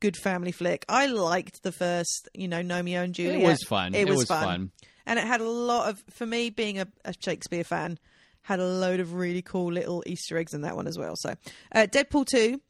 [0.00, 0.84] Good family flick.
[0.88, 3.40] I liked the first, you know, Romeo and Juliet.
[3.40, 3.94] It was fun.
[3.94, 4.44] It, It was, was fun.
[4.44, 4.70] fun.
[5.06, 7.98] And it had a lot of, for me being a, a Shakespeare fan,
[8.42, 11.14] had a load of really cool little Easter eggs in that one as well.
[11.16, 11.34] So,
[11.74, 12.60] uh, Deadpool 2,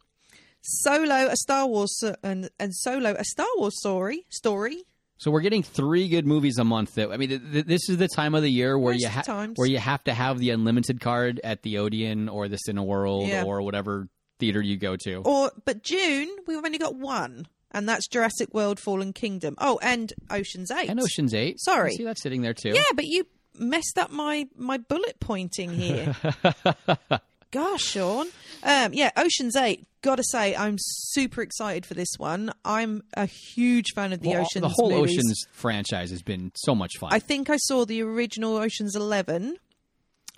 [0.60, 4.24] Solo, a Star Wars, and, and Solo, a Star Wars story.
[4.30, 4.82] Story.
[5.18, 6.94] So we're getting three good movies a month.
[6.94, 9.08] That I mean, th- th- this is the time of the year where Most you
[9.08, 13.26] ha- where you have to have the unlimited card at the Odeon or the Cineworld
[13.26, 13.42] Yeah.
[13.44, 15.16] or whatever theater you go to.
[15.24, 19.54] Or but June we've only got one, and that's Jurassic World: Fallen Kingdom.
[19.58, 20.88] Oh, and Ocean's Eight.
[20.88, 21.60] And Ocean's Eight.
[21.60, 21.92] Sorry.
[21.92, 22.70] I see that sitting there too.
[22.74, 23.26] Yeah, but you
[23.58, 26.14] messed up my my bullet pointing here.
[27.50, 28.26] Gosh, Sean.
[28.62, 29.86] Um, yeah, Ocean's Eight.
[30.02, 32.52] Gotta say, I'm super excited for this one.
[32.64, 35.18] I'm a huge fan of the Well, Ocean's the whole movies.
[35.18, 37.10] Ocean's franchise has been so much fun.
[37.12, 39.56] I think I saw the original Ocean's Eleven.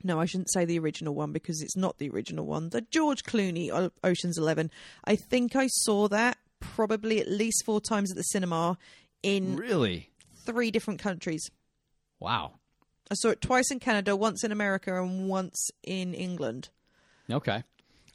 [0.02, 2.70] No, I shouldn't say the original one because it's not the original one.
[2.70, 4.70] The George Clooney O- Ocean's Eleven.
[5.04, 8.78] I think I saw that probably at least four times at the cinema
[9.22, 10.10] in really?
[10.46, 11.50] three different countries.
[12.18, 12.52] Wow.
[13.10, 16.68] I saw it twice in Canada, once in America, and once in England.
[17.30, 17.62] Okay.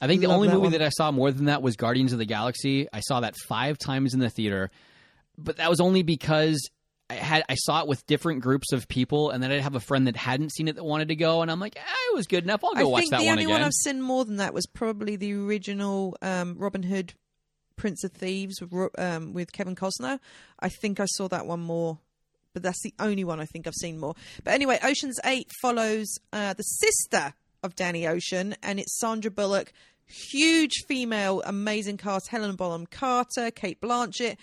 [0.00, 0.72] I think the Love only that movie one.
[0.72, 2.86] that I saw more than that was Guardians of the Galaxy.
[2.92, 4.70] I saw that five times in the theater,
[5.38, 6.68] but that was only because
[7.08, 9.80] I had I saw it with different groups of people, and then I'd have a
[9.80, 11.80] friend that hadn't seen it that wanted to go, and I'm like, eh,
[12.12, 12.64] it was good enough.
[12.64, 13.52] I'll go I watch think that the one only again.
[13.54, 17.14] one I've seen more than that was probably the original um, Robin Hood,
[17.76, 20.18] Prince of Thieves with, Ro- um, with Kevin Costner.
[20.58, 21.98] I think I saw that one more,
[22.52, 24.14] but that's the only one I think I've seen more.
[24.42, 29.72] But anyway, Ocean's Eight follows uh, the sister of Danny Ocean, and it's Sandra Bullock.
[30.08, 34.36] Huge female, amazing cast: Helen Bonham Carter, Cate Blanchett,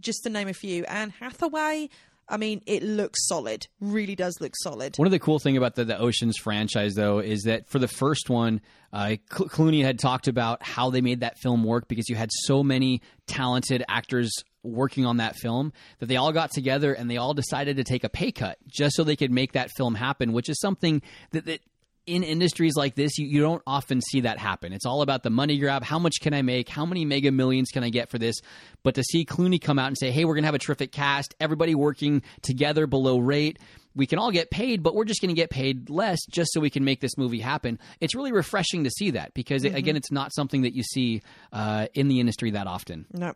[0.00, 0.84] just to name a few.
[0.84, 1.88] Anne Hathaway.
[2.26, 3.66] I mean, it looks solid.
[3.80, 4.96] Really does look solid.
[4.96, 7.88] One of the cool thing about the, the Oceans franchise, though, is that for the
[7.88, 8.62] first one,
[8.94, 12.30] uh, Cl- Clooney had talked about how they made that film work because you had
[12.32, 17.18] so many talented actors working on that film that they all got together and they
[17.18, 20.32] all decided to take a pay cut just so they could make that film happen,
[20.32, 21.02] which is something
[21.32, 21.44] that.
[21.44, 21.60] that
[22.06, 24.72] in industries like this, you, you don't often see that happen.
[24.72, 25.82] It's all about the money grab.
[25.82, 26.68] How much can I make?
[26.68, 28.36] How many mega millions can I get for this?
[28.82, 30.92] But to see Clooney come out and say, hey, we're going to have a terrific
[30.92, 33.58] cast, everybody working together below rate,
[33.94, 36.60] we can all get paid, but we're just going to get paid less just so
[36.60, 37.78] we can make this movie happen.
[38.00, 41.86] It's really refreshing to see that because, again, it's not something that you see uh,
[41.94, 43.06] in the industry that often.
[43.12, 43.34] No.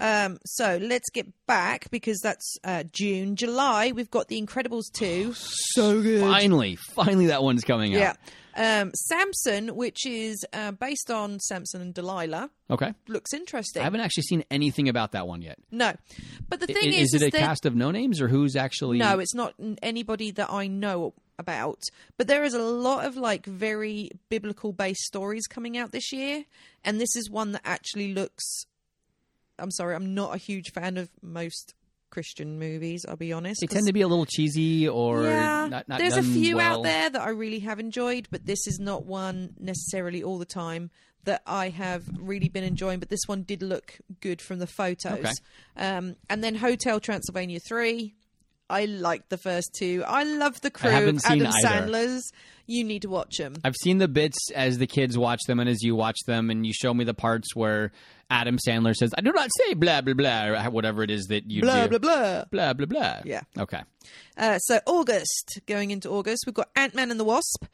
[0.00, 3.34] Um, so let's get back because that's uh, June.
[3.36, 5.32] July, we've got The Incredibles 2.
[5.34, 6.20] so good.
[6.20, 8.10] Finally, finally, that one's coming Yeah.
[8.10, 8.16] out.
[8.58, 12.94] Um, Samson, which is uh, based on Samson and Delilah, Okay.
[13.06, 13.82] looks interesting.
[13.82, 15.58] I haven't actually seen anything about that one yet.
[15.70, 15.92] No.
[16.48, 18.96] But the I- thing is, is, it a cast of no names or who's actually?
[18.98, 21.82] No, it's not anybody that I know about.
[22.16, 26.44] But there is a lot of like very biblical based stories coming out this year,
[26.82, 28.64] and this is one that actually looks.
[29.58, 31.74] I'm sorry, I'm not a huge fan of most
[32.10, 33.04] Christian movies.
[33.08, 33.60] I'll be honest.
[33.60, 36.78] They tend to be a little cheesy or yeah, not, not there's a few well.
[36.78, 40.44] out there that I really have enjoyed, but this is not one necessarily all the
[40.44, 40.90] time
[41.24, 43.00] that I have really been enjoying.
[43.00, 45.18] But this one did look good from the photos.
[45.18, 45.32] Okay.
[45.76, 48.14] Um, and then Hotel Transylvania three.
[48.68, 50.02] I liked the first two.
[50.06, 50.90] I love the crew.
[50.90, 51.68] haven't seen Adam either.
[51.92, 52.32] Sandler's.
[52.68, 53.54] You need to watch them.
[53.62, 56.66] I've seen the bits as the kids watch them and as you watch them, and
[56.66, 57.92] you show me the parts where
[58.28, 61.62] Adam Sandler says, "I do not say blah blah blah," whatever it is that you
[61.62, 61.98] Blah do.
[61.98, 62.44] blah blah.
[62.50, 63.20] blah blah blah.
[63.24, 63.42] Yeah.
[63.56, 63.82] Okay.
[64.36, 67.66] Uh, so August, going into August, we've got Ant Man and the Wasp,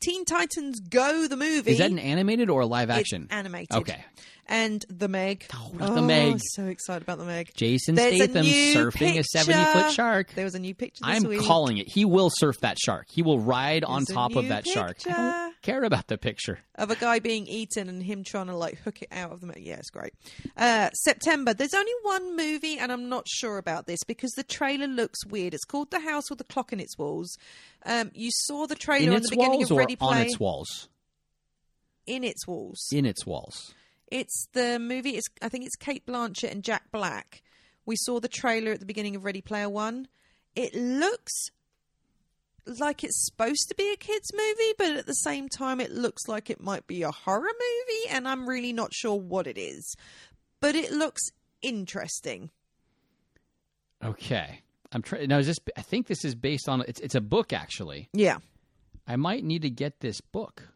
[0.00, 1.70] Teen Titans Go the movie.
[1.70, 3.28] Is that an animated or a live It's action?
[3.30, 3.76] animated.
[3.76, 4.04] Okay.
[4.50, 5.46] And The Meg.
[5.54, 6.38] Oh, not The Meg.
[6.42, 7.52] So excited about The Meg.
[7.54, 10.32] Jason There's Statham new surfing a 70 foot shark.
[10.34, 11.40] There was a new picture this I'm week.
[11.40, 11.88] calling it.
[11.88, 13.06] He will surf that shark.
[13.10, 14.98] He will ride on There's a top of that shark.
[15.06, 16.58] I don't care about the picture.
[16.74, 19.54] of a guy being eaten and him trying to like hook it out of the.
[19.58, 20.12] Yeah, it's great.
[20.56, 21.54] Uh, September.
[21.54, 25.54] There's only one movie, and I'm not sure about this because the trailer looks weird.
[25.54, 27.36] It's called The House with the Clock in Its Walls.
[27.86, 30.22] Um, you saw the trailer In the beginning of Ready on Play.
[30.26, 30.88] its walls?
[32.06, 32.88] In its walls.
[32.92, 33.74] In its walls.
[34.10, 35.16] It's the movie.
[35.16, 37.42] It's I think it's Cate Blanchett and Jack Black.
[37.86, 40.08] We saw the trailer at the beginning of Ready Player One.
[40.56, 41.50] It looks
[42.66, 46.28] like it's supposed to be a kids movie, but at the same time, it looks
[46.28, 49.96] like it might be a horror movie, and I'm really not sure what it is.
[50.60, 51.22] But it looks
[51.62, 52.50] interesting.
[54.04, 54.60] Okay.
[54.92, 55.28] I'm trying.
[55.28, 55.58] Now, is this?
[55.76, 56.82] I think this is based on.
[56.88, 58.08] It's it's a book actually.
[58.12, 58.38] Yeah,
[59.06, 60.68] I might need to get this book.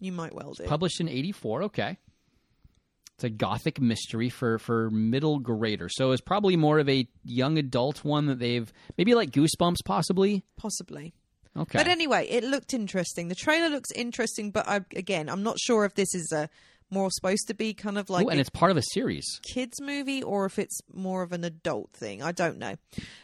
[0.00, 0.64] you might well do.
[0.64, 1.62] Published in '84.
[1.64, 1.96] Okay.
[3.18, 5.92] It's a gothic mystery for for middle graders.
[5.96, 10.44] So it's probably more of a young adult one that they've maybe like Goosebumps, possibly.
[10.56, 11.14] Possibly.
[11.56, 11.78] Okay.
[11.78, 13.26] But anyway, it looked interesting.
[13.26, 16.48] The trailer looks interesting, but I, again, I'm not sure if this is a
[16.90, 19.40] more supposed to be kind of like Ooh, and a it's part of a series.
[19.52, 22.22] kids movie or if it's more of an adult thing.
[22.22, 22.76] I don't know.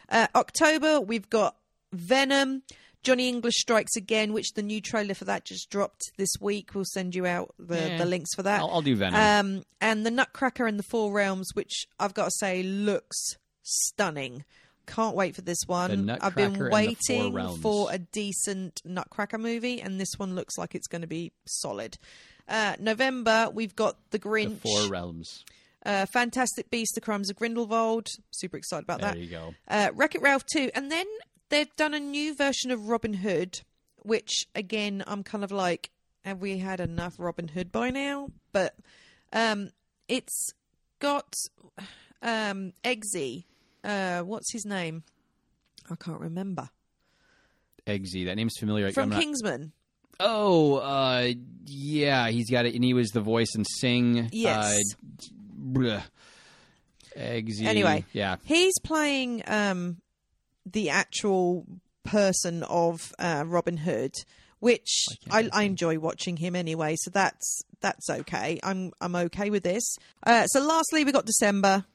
[0.09, 1.55] Uh, October, we've got
[1.93, 2.63] Venom.
[3.05, 6.75] Johnny English Strikes Again, which the new trailer for that just dropped this week.
[6.75, 7.97] We'll send you out the, Yeah.
[7.99, 8.59] the links for that.
[8.59, 9.15] I'll, I'll do Venom.
[9.57, 13.15] Um, and the Nutcracker and the Four Realms, which I've got to say looks
[13.61, 14.43] stunning.
[14.87, 16.05] Can't wait for this one.
[16.05, 20.13] The I've been Nutcracker and the Four waiting for a decent Nutcracker movie, and this
[20.17, 21.97] one looks like it's going to be solid.
[22.47, 25.43] Uh, November, we've got The the Grinch, Four Realms.
[25.85, 28.07] uh, Fantastic Beasts: The Crimes of Grindelwald.
[28.31, 29.15] Super excited about There that.
[29.15, 29.55] There you go.
[29.67, 30.69] Uh, Wreck It Ralph 2.
[30.75, 31.07] And then
[31.55, 33.61] they've done a new version of Robin Hood,
[34.03, 35.89] which, again, I'm kind of like,
[36.25, 38.27] have we had enough Robin Hood by now?
[38.51, 38.75] But
[39.31, 39.69] um,
[40.09, 40.51] it's
[40.99, 41.33] got
[42.21, 43.45] um, Eggsy.
[43.85, 45.03] Uh, what's his name?
[45.89, 46.69] I can't remember.
[47.87, 48.25] Eggsy.
[48.25, 48.91] That name's familiar.
[48.91, 49.71] From not- Kingsman.
[50.19, 51.31] Oh, uh,
[51.65, 54.29] yeah, he's got it, and he was the voice in Sing.
[54.31, 54.81] Yes.
[55.75, 56.01] Uh.
[57.17, 57.65] Eggsy.
[57.65, 58.37] Anyway, yeah.
[58.43, 59.97] He's playing um,
[60.65, 61.65] the actual
[62.03, 64.13] person of uh, Robin Hood,
[64.59, 66.95] which I, I enjoy watching him anyway.
[66.99, 68.59] So that's that's okay.
[68.63, 69.97] I'm I'm okay with this.
[70.25, 71.85] Uh, so lastly, we got December.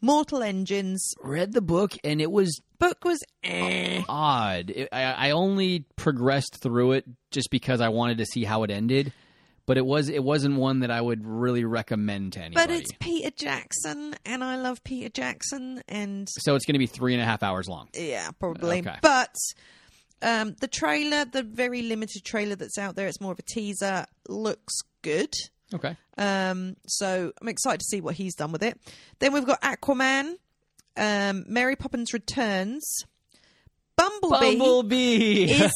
[0.00, 4.02] Mortal Engines Read the book, and it was book was eh.
[4.08, 4.70] odd.
[4.70, 8.70] It, I, I only progressed through it just because I wanted to see how it
[8.70, 9.12] ended,
[9.68, 12.66] but it was it wasn't one that I would really recommend to anybody.
[12.66, 16.86] but it's Peter Jackson, and I love Peter Jackson, and so it's going to be
[16.86, 17.88] three and a half hours long.
[17.92, 18.78] Yeah, probably.
[18.78, 18.96] Okay.
[19.02, 19.34] But
[20.22, 24.06] um, the trailer, the very limited trailer that's out there, it's more of a teaser,
[24.26, 25.34] looks good.
[25.74, 25.98] Okay.
[26.16, 28.80] Um, so I'm excited to see what he's done with it.
[29.18, 30.36] Then we've got Aquaman,
[30.96, 33.04] um, Mary Poppins Returns,
[33.98, 34.56] Bumblebee.
[34.58, 35.44] Bumblebee.
[35.52, 35.72] is-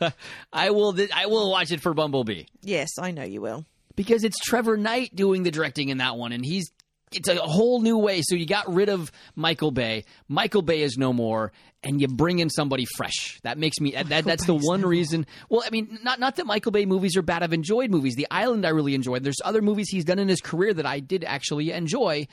[0.52, 0.96] I will.
[1.14, 2.44] I will watch it for Bumblebee.
[2.62, 3.64] Yes, I know you will.
[3.94, 6.70] because it's Trevor Knight doing the directing in that one, and he's
[7.12, 8.20] it's a whole new way.
[8.22, 10.04] So you got rid of Michael Bay.
[10.28, 11.52] Michael Bay is no more,
[11.84, 13.38] and you bring in somebody fresh.
[13.44, 13.92] That makes me.
[13.92, 15.24] That, that's the one no reason.
[15.48, 17.42] Well, I mean, not not that Michael Bay movies are bad.
[17.44, 18.16] I've enjoyed movies.
[18.16, 19.22] The Island I really enjoyed.
[19.22, 22.26] There's other movies he's done in his career that I did actually enjoy.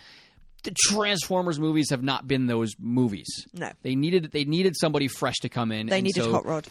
[0.63, 3.27] The Transformers movies have not been those movies.
[3.53, 3.71] No.
[3.81, 5.87] They needed they needed somebody fresh to come in.
[5.87, 6.67] They needed so- Hot Rod.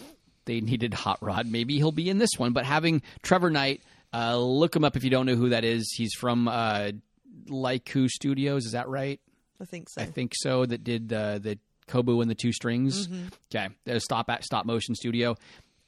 [0.47, 1.47] they needed Hot Rod.
[1.47, 2.53] Maybe he'll be in this one.
[2.53, 3.83] But having Trevor Knight,
[4.15, 5.93] uh, look him up if you don't know who that is.
[5.97, 6.93] He's from uh,
[7.49, 8.65] Laika Studios.
[8.67, 9.21] Is that right?
[9.61, 10.03] I think so.
[10.03, 10.67] I think so.
[10.67, 13.07] That did uh, the Kubo and the Two Strings.
[13.09, 13.27] Mm-hmm.
[13.55, 15.37] Okay, a stop at stop motion studio.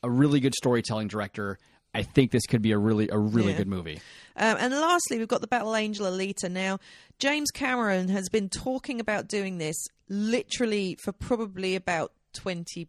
[0.02, 1.58] A really good storytelling director.
[1.94, 3.58] I think this could be a really a really Yeah.
[3.58, 4.00] good movie.
[4.36, 6.50] Um, and lastly, we've got the Battle Angel Alita.
[6.50, 6.80] Now,
[7.20, 9.76] James Cameron has been talking about doing this
[10.08, 12.88] literally for probably about 20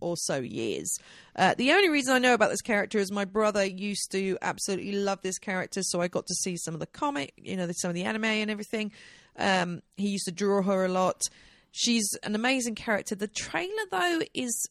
[0.00, 0.92] or so years.
[1.36, 4.92] Uh, the only reason I know about this character is my brother used to absolutely
[4.92, 7.90] love this character, so I got to see some of the comic, you know, some
[7.90, 8.90] of the anime and everything.
[9.36, 11.22] Um, he used to draw her a lot.
[11.70, 13.14] She's an amazing character.
[13.14, 14.68] The trailer, though, is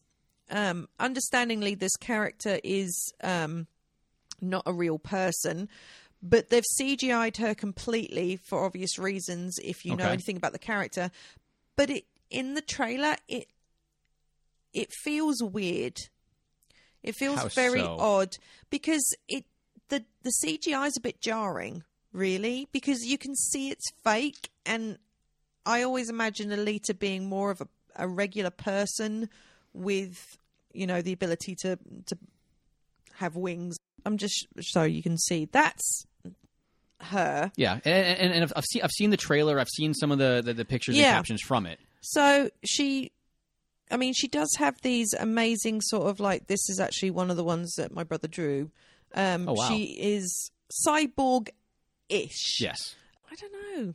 [0.52, 3.66] um, understandingly this character is um,
[4.40, 5.68] not a real person,
[6.22, 9.58] but they've CGI'd her completely for obvious reasons.
[9.64, 10.12] If you know Okay.
[10.12, 11.10] anything about the character,
[11.74, 13.48] but it in the trailer it
[14.72, 15.96] it feels weird.
[17.02, 17.96] It feels How very so?
[17.98, 18.36] odd
[18.70, 19.44] because it
[19.88, 21.82] the the CGI is a bit jarring,
[22.12, 24.98] really, because you can see it's fake, and
[25.66, 29.28] I always imagine Alita being more of a, a regular person
[29.72, 30.38] with
[30.74, 32.18] you know the ability to to
[33.14, 33.76] have wings.
[34.04, 36.06] I'm just so you can see that's
[37.00, 37.50] her.
[37.56, 39.58] Yeah, and, and, and I've seen I've seen the trailer.
[39.58, 41.08] I've seen some of the the, the pictures Yeah.
[41.10, 41.78] and captions from it.
[42.00, 43.12] So she,
[43.90, 47.36] I mean, she does have these amazing sort of like this is actually one of
[47.36, 48.70] the ones that my brother drew.
[49.14, 49.68] Um, Oh, wow.
[49.68, 50.50] She is
[50.86, 51.50] cyborg
[52.08, 52.60] ish.
[52.60, 52.96] Yes,
[53.30, 53.94] I don't know.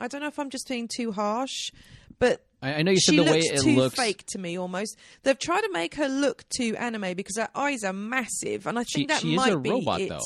[0.00, 1.70] I don't know if I'm just being too harsh,
[2.18, 3.94] but I, I know you said she the way looks it too looks.
[3.96, 4.96] fake to me almost.
[5.22, 8.82] They've tried to make her look too anime because her eyes are massive, and I
[8.84, 10.08] She, think that she might a be robot it.
[10.08, 10.20] though.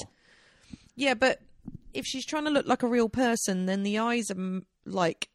[0.96, 1.40] Yeah, but
[1.94, 5.28] if she's trying to look like a real person, then the eyes are like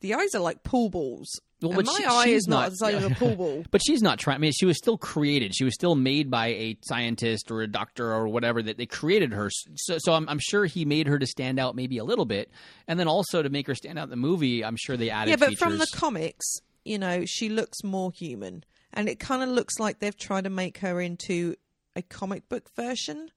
[0.00, 1.40] the eyes are like pool balls.
[1.62, 3.64] Well, and but my she- eye is not, the size of a pool ball.
[3.70, 4.36] But she's not trying.
[4.36, 5.54] I mean, she was still created.
[5.54, 9.32] She was still made by a scientist or a doctor or whatever that they created
[9.32, 9.50] her.
[9.76, 12.50] So, so I'm, I'm sure he made her to stand out maybe a little bit,
[12.86, 14.64] and then also to make her stand out in the movie.
[14.64, 15.30] I'm sure they added.
[15.30, 15.58] yeah, but features.
[15.60, 16.44] from the comics,
[16.84, 20.50] you know, she looks more human, and it kind of looks like they've tried to
[20.50, 21.56] make her into
[21.94, 23.30] a comic book version,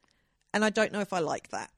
[0.54, 1.72] and I don't know if I like that.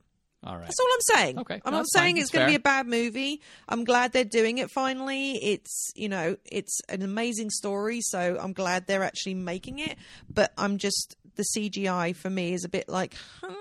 [0.44, 0.64] All right.
[0.66, 1.40] That's all I'm saying.
[1.40, 2.04] Okay, I'm no, not that's fine.
[2.04, 3.42] saying it's going to be a bad movie.
[3.70, 5.34] I'm glad they're doing it finally.
[5.44, 9.98] It's you know it's an amazing story, so I'm glad they're actually making it.
[10.34, 13.54] But I'm just the CGI for me is a bit like, huh,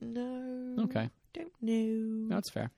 [0.00, 2.28] no, Okay, don't know.
[2.34, 2.70] that's fair.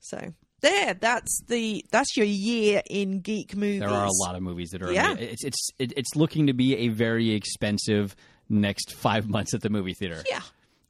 [0.00, 3.80] So there, that's the that's your year in geek movies.
[3.80, 4.92] There are a lot of movies that are.
[4.92, 5.14] Yeah.
[5.14, 8.16] It's it's it's looking to be a very expensive
[8.48, 10.22] next five months at the movie theater.
[10.28, 10.40] Yeah.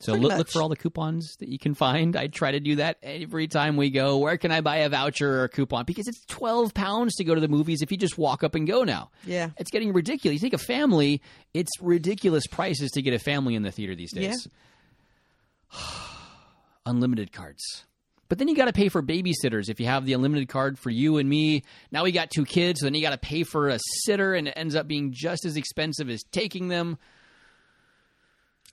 [0.01, 2.17] So look, look for all the coupons that you can find.
[2.17, 4.19] I try to do that every time we go.
[4.19, 5.85] Where can I buy a voucher or a coupon?
[5.87, 8.67] Because it's twelve pounds to go to the movies if you just walk up and
[8.67, 9.11] go now.
[9.25, 9.51] Yeah.
[9.57, 10.35] It's getting ridiculous.
[10.35, 11.23] You think a family,
[11.55, 14.47] it's ridiculous prices to get a family in the theater these days.
[16.87, 17.85] Unlimited cards.
[18.29, 20.91] But then you got to pay for babysitters if you have the unlimited card for
[20.91, 21.63] you and me.
[21.93, 24.49] Now we got two kids, so then you got to pay for a sitter, and
[24.49, 26.99] it ends up being just as expensive as taking them.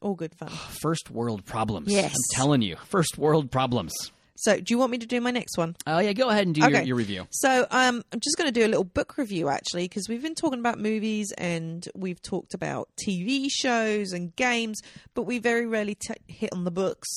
[0.03, 0.49] All good fun.
[0.81, 1.91] First world problems.
[1.91, 2.13] Yes.
[2.13, 3.93] I'm telling you, first world problems.
[4.35, 5.75] So, do you want me to do my next one?
[5.87, 6.83] Oh yeah, go ahead and do your, Okay.
[6.83, 7.27] your review.
[7.29, 10.33] So um, I'm just going to do a little book review actually because we've been
[10.35, 14.81] talking about movies and we've talked about TV shows and games,
[15.13, 17.07] but we very rarely t- hit on the books.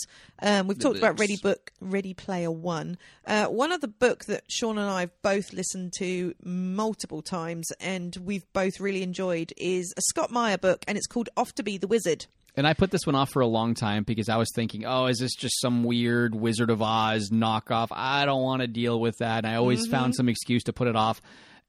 [0.41, 1.18] Um, we've The talked about.
[1.18, 2.99] Ready Book, Ready Player One.
[3.26, 8.14] Uh, one other book that Sean and I have both listened to multiple times and
[8.22, 11.78] we've both really enjoyed is a Scott Meyer book and it's called Off to Be
[11.78, 12.26] the Wizard.
[12.57, 15.07] And I put this one off for a long time because I was thinking, oh,
[15.07, 17.88] is this just some weird Wizard of Oz knockoff?
[17.90, 19.44] I don't want to deal with that.
[19.44, 19.90] And I always Mm-hmm.
[19.90, 21.20] found some excuse to put it off.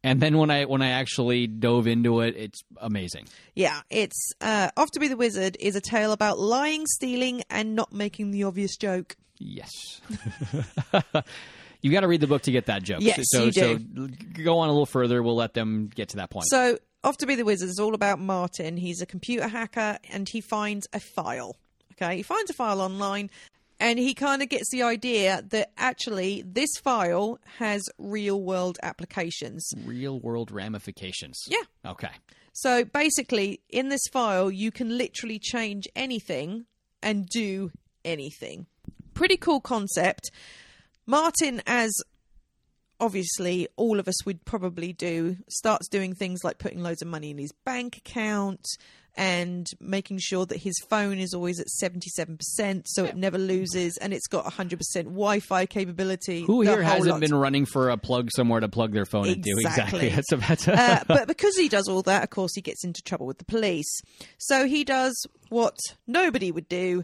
[0.03, 3.25] And then when I when I actually dove into it, it's amazing.
[3.55, 7.75] Yeah, it's uh, Off to Be the Wizard is a tale about lying, stealing, and
[7.75, 9.17] not making the obvious joke.
[9.39, 9.71] Yes.
[11.81, 12.99] you got to read the book to get that joke.
[13.01, 14.07] Yes, so, you so do.
[14.43, 15.21] go on a little further.
[15.21, 16.45] We'll let them get to that point.
[16.47, 18.77] So, Off to Be the Wizard is all about Martin.
[18.77, 21.55] He's a computer hacker and he finds a file.
[21.93, 23.29] Okay, he finds a file online
[23.79, 29.71] and he kind of gets the idea that actually this file has real world applications.
[29.85, 31.39] Real world ramifications.
[31.47, 31.63] Yeah.
[31.85, 32.11] Okay.
[32.53, 36.65] So, basically, in this file, you can literally change anything
[37.03, 37.69] and do
[38.03, 38.65] anything.
[39.13, 40.31] Pretty cool concept.
[41.05, 41.91] Martin, as
[42.99, 47.31] obviously all of us would probably do, starts doing things like putting loads of money
[47.31, 48.65] in his bank account
[49.17, 54.13] and making sure that his phone is always at 77% so it never loses and
[54.13, 56.43] it's got 100% Wi Fi capability.
[56.43, 57.19] Who here hasn't lot.
[57.19, 59.49] been running for a plug somewhere to plug their phone into?
[59.57, 60.07] Exactly.
[60.07, 60.09] Exactly.
[60.15, 60.79] That's about to.
[60.79, 63.45] uh, but because he does all that, of course, he gets into trouble with the
[63.45, 64.01] police.
[64.37, 67.03] So he does what nobody would do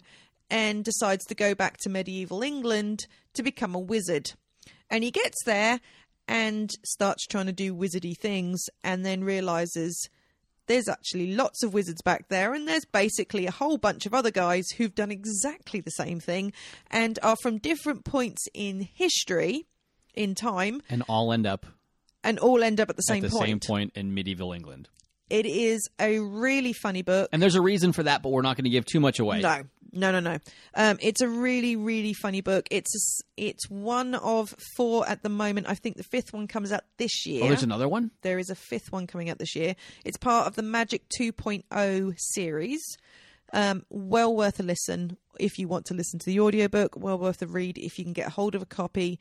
[0.52, 4.34] and decides to go back to medieval England to become a wizard.
[4.94, 5.80] And he gets there
[6.28, 10.08] and starts trying to do wizardy things and then realizes
[10.68, 14.30] there's actually lots of wizards back there and there's basically a whole bunch of other
[14.30, 16.54] guys who've done exactly the same thing
[16.92, 19.66] and are from different points in history
[20.14, 21.66] in time and all end up
[22.24, 23.48] and all end up at the same at the point.
[23.48, 24.90] same point in medieval England.
[25.32, 27.30] It is a really funny book.
[27.32, 29.42] And there's a reason for that, but we're not going to give too much away.
[29.42, 29.64] No,
[29.94, 30.40] no, no, no.
[30.74, 32.68] Um, it's a really, really funny book.
[32.72, 35.68] It's a it's one of four at the moment.
[35.70, 37.44] I think the fifth one comes out this year.
[37.44, 38.12] Oh, there's another one?
[38.22, 39.76] There is a fifth one coming out this year.
[40.04, 42.82] It's part of the Magic 2.0 series.
[43.54, 46.96] Um, well worth a listen if you want to listen to the audiobook.
[46.98, 49.20] Well worth a read if you can get a hold of a copy.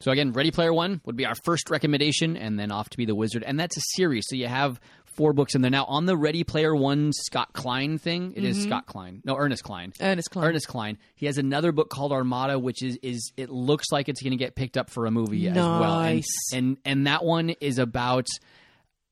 [0.00, 3.04] So again, Ready Player One would be our first recommendation, and then Off to Be
[3.04, 4.24] the Wizard, and that's a series.
[4.26, 4.80] So you have
[5.14, 5.84] four books in there now.
[5.84, 8.62] On the Ready Player One Scott Klein thing, it is Mhm.
[8.68, 10.44] Scott Klein, no Ernest Cline, Ernest Cline.
[10.46, 10.98] Ernest Cline.
[11.14, 14.36] He has another book called Armada, which is is it looks like it's going to
[14.36, 16.00] get picked up for a movie as well.
[16.00, 16.52] And, Nice.
[16.52, 18.26] and and that one is about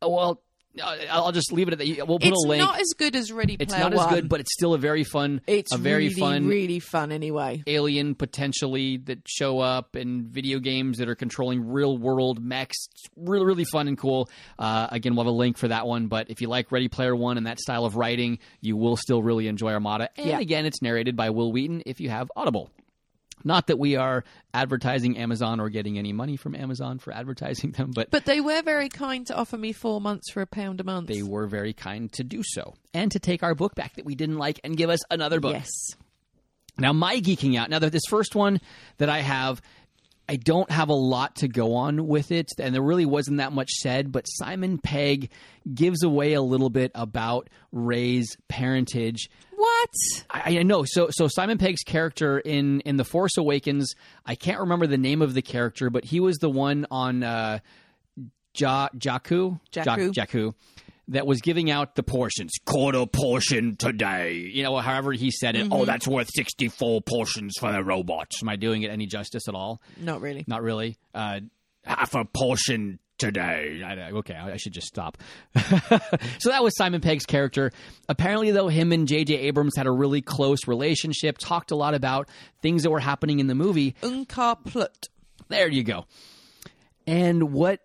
[0.03, 0.42] well.
[0.80, 2.06] Uh, I'll just leave it at that.
[2.06, 2.62] We'll put it's a link.
[2.62, 3.92] It's not as good as Ready Player One.
[3.92, 5.40] it's not as good, but it's still a very fun.
[5.46, 7.62] it's a very really, fun really fun anyway.
[7.66, 12.86] alien potentially that show up in video games that are controlling real world mechs.
[12.92, 14.28] It's really, really fun and cool.
[14.58, 16.06] Uh, again, we'll have a link for that one.
[16.06, 19.22] But if you like Ready Player One and that style of writing, you will still
[19.22, 20.08] really enjoy Armada.
[20.16, 20.38] And Yeah.
[20.38, 22.70] again, it's narrated by Wil Wheaton if you have Audible.
[23.45, 27.93] Not that we are advertising Amazon or getting any money from Amazon for advertising them,
[27.95, 30.84] but But they were very kind to offer me four months for a pound a
[30.84, 31.09] month.
[31.09, 34.14] they were very kind to do so and to take our book back that we
[34.14, 35.55] didn't like and give us another book.
[35.55, 35.70] Yes.
[36.78, 37.68] Now, my geeking out.
[37.70, 38.61] Now, that this first one
[38.99, 39.61] that I have,
[40.28, 43.53] I don't have a lot to go on with it, and there really wasn't that
[43.53, 44.12] much said.
[44.12, 45.30] But Simon Pegg
[45.74, 49.28] gives away a little bit about Rey's parentage.
[49.57, 49.69] What?
[50.30, 50.84] I, I know.
[50.86, 53.94] So, so Simon Pegg's character in in the Force Awakens,
[54.26, 57.58] I can't remember the name of the character, but he was the one on uh,
[58.56, 60.16] ja, Jakku, Jakku.
[60.16, 60.54] Ja- Jakku,
[61.08, 62.52] that was giving out the portions.
[62.66, 64.34] Quarter portion today.
[64.34, 65.68] You know, however he said it.
[65.70, 68.42] Oh, that's worth sixty four portions for the robots.
[68.42, 69.80] Am I doing it any justice at all?
[70.00, 70.44] Not really.
[70.46, 70.98] Not really.
[71.14, 71.40] Uh,
[71.84, 73.82] half a portion today.
[73.84, 75.18] I, okay, I, should just stop.
[76.38, 77.70] so that was Simon Pegg's character.
[78.08, 79.34] Apparently, though, him and J.J.
[79.34, 81.38] Abrams had a really close relationship.
[81.38, 82.28] Talked a lot about
[82.62, 83.94] things that were happening in the movie.
[84.02, 85.08] Unkar Plut.
[85.48, 86.06] There you go.
[87.06, 87.80] And what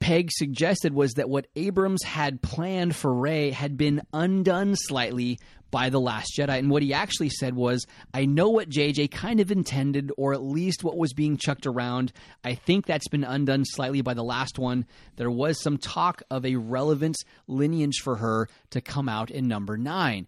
[0.00, 5.38] Pegg suggested was that what Abrams had planned for Rey had been undone slightly
[5.70, 6.58] by The Last Jedi.
[6.58, 10.42] And what he actually said was, I know what JJ kind of intended, or at
[10.42, 12.12] least what was being chucked around.
[12.44, 14.86] I think that's been undone slightly by the last one.
[15.16, 17.16] There was some talk of a relevant
[17.46, 20.26] lineage for her to come out in number nine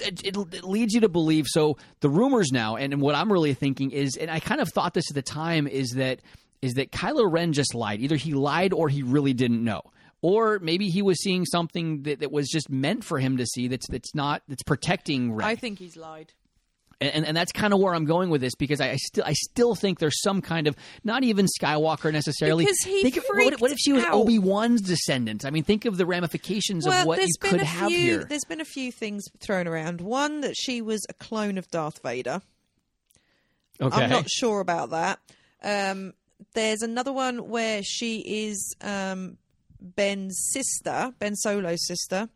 [0.00, 1.46] it, it, it leads you to believe.
[1.48, 4.94] So the rumors now, and what I'm really thinking is, and I kind of thought
[4.94, 6.20] this at the time, is that
[6.60, 8.00] is that Kylo Ren just lied.
[8.00, 9.82] Either he lied or he really didn't know.
[10.20, 13.68] Or maybe he was seeing something that, that was just meant for him to see.
[13.68, 15.44] That's that's not that's protecting Rey.
[15.44, 16.32] I think he's lied.
[17.00, 19.32] and, and that's kind of where I'm going with this because I, I still I
[19.32, 22.64] still think there's some kind of not even Skywalker necessarily.
[22.64, 24.04] Because he think of, what, what if she was.
[24.10, 25.44] Obi Wan's descendant?
[25.44, 28.24] I mean, think of the ramifications well, of what you could a have few, here.
[28.24, 30.00] There's been a few things thrown around.
[30.00, 32.42] One that she was a clone of Darth Vader.
[33.80, 35.20] Okay, I'm not sure about that.
[35.62, 36.14] Um,
[36.54, 39.38] there's another one where she is um,
[39.80, 42.28] Ben's sister, Ben Solo's sister,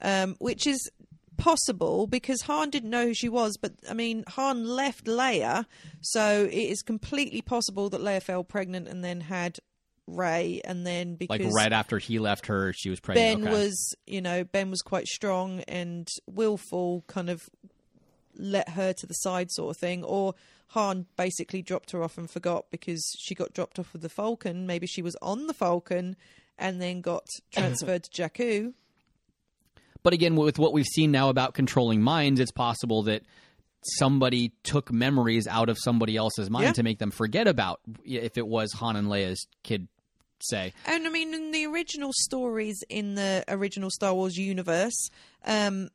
[0.00, 0.90] um, which is
[1.36, 3.56] possible because Han didn't know who she was.
[3.56, 5.66] But I mean, Han left Leia,
[6.00, 9.58] so it is completely possible that Leia fell pregnant and then had
[10.06, 13.42] Rey, and then because like right after he left her, she was pregnant.
[13.42, 13.58] Ben okay.
[13.58, 17.48] was, you know, Ben was quite strong and willful, kind of
[18.36, 20.04] let her to the side sort of thing.
[20.04, 20.34] Or
[20.68, 24.66] Han basically dropped her off and forgot because she got dropped off with the Falcon.
[24.66, 26.16] Maybe she was on the Falcon
[26.58, 28.72] and then got transferred to Jakku.
[30.02, 33.22] But again, with what we've seen now about controlling minds, it's possible that
[33.98, 36.72] somebody took memories out of somebody else's mind Yeah.
[36.72, 39.88] to make them forget about if it was Han and Leia's kid.
[40.38, 45.08] Say, And I mean, in the original stories in the original Star Wars universe,
[45.46, 45.88] um,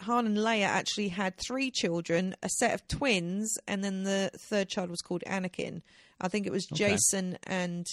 [0.00, 4.68] Han and Leia actually had three children, a set of twins, and then the third
[4.68, 5.82] child was called Anakin.
[6.20, 6.94] I think it was Okay.
[6.94, 7.86] Jacen and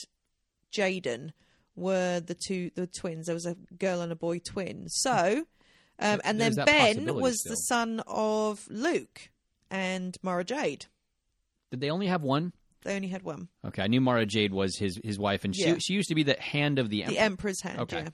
[0.72, 1.32] Jaden
[1.76, 3.26] were the two the twins.
[3.28, 4.88] There was a girl and a boy twin.
[4.90, 5.46] So,
[6.00, 7.52] um, and There's then Ben was still.
[7.52, 9.30] the son of Luke
[9.70, 10.86] and Mara Jade.
[11.72, 12.54] did they only have one?
[12.84, 13.48] They only had one.
[13.66, 15.76] Okay, I knew Mara Jade was his his wife, and she Yeah.
[15.80, 17.14] she used to be the hand of the emperor.
[17.16, 17.80] The Emperor's hand.
[17.82, 18.02] Okay.
[18.04, 18.10] Yeah.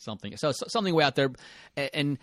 [0.00, 1.30] something so, so- something way out there
[1.76, 2.18] and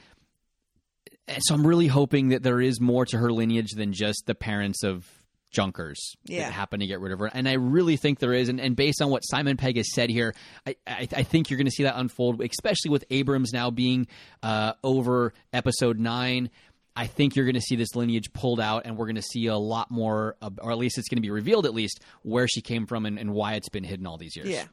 [1.27, 4.35] and so i'm really hoping that there is more to her lineage than just the
[4.35, 5.07] parents of
[5.51, 6.45] junkers Yeah.
[6.45, 8.75] that happen to get rid of her and i really think there is and, and
[8.75, 10.33] based on what simon pegg has said here
[10.65, 14.07] i, I, I think you're going to see that unfold especially with abrams now being
[14.43, 16.49] uh, over episode 9
[16.93, 19.45] I think you're going to see this lineage pulled out, and we're going to see
[19.47, 22.59] a lot more, or at least it's going to be revealed, at least where she
[22.59, 24.49] came from and, and why it's been hidden all these years.
[24.49, 24.65] Yeah.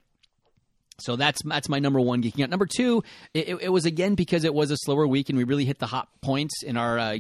[0.98, 2.50] So that's that's my number one geeking out.
[2.50, 3.04] Number two,
[3.34, 5.86] it, it was again because it was a slower week and we really hit the
[5.86, 7.18] hot points in our uh,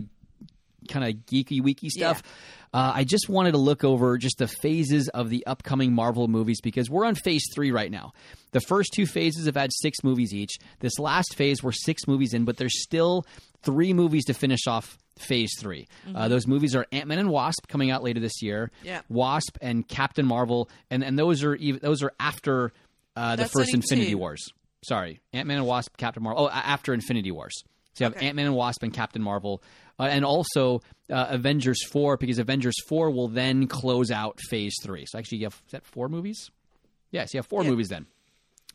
[0.88, 2.22] kind of geeky weeky stuff.
[2.72, 6.60] Uh, I just wanted to look over just the phases of the upcoming Marvel movies
[6.60, 8.12] because we're on phase three right now.
[8.52, 10.56] The first two phases have had six movies each.
[10.80, 13.24] This last phase we're six movies in, but there's still
[13.62, 17.66] three movies to finish off phase 3 Uh, those movies are Ant Man and Wasp
[17.66, 18.70] coming out later this year.
[18.84, 19.00] Yeah.
[19.08, 22.72] Wasp and Captain Marvel, and and those are even those are after
[23.16, 24.18] uh, the That's first Infinity two.
[24.18, 24.46] Wars.
[24.84, 26.44] Sorry, Ant Man and Wasp, Captain Marvel.
[26.44, 27.64] Oh, after Infinity Wars.
[27.98, 28.26] So you have Okay.
[28.28, 29.60] Ant Man and Wasp and Captain Marvel,
[29.98, 30.80] uh, and also
[31.10, 35.04] uh, Avengers four because Avengers four will then close out Phase three.
[35.08, 36.50] So actually, you have is that four movies?
[37.10, 37.70] Yes, you have four Yeah.
[37.70, 38.06] movies then.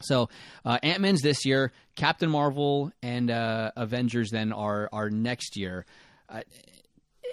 [0.01, 0.27] So
[0.65, 5.85] uh, Ant Man's this year, Captain Marvel and uh, Avengers then are are next year.
[6.27, 6.41] Uh,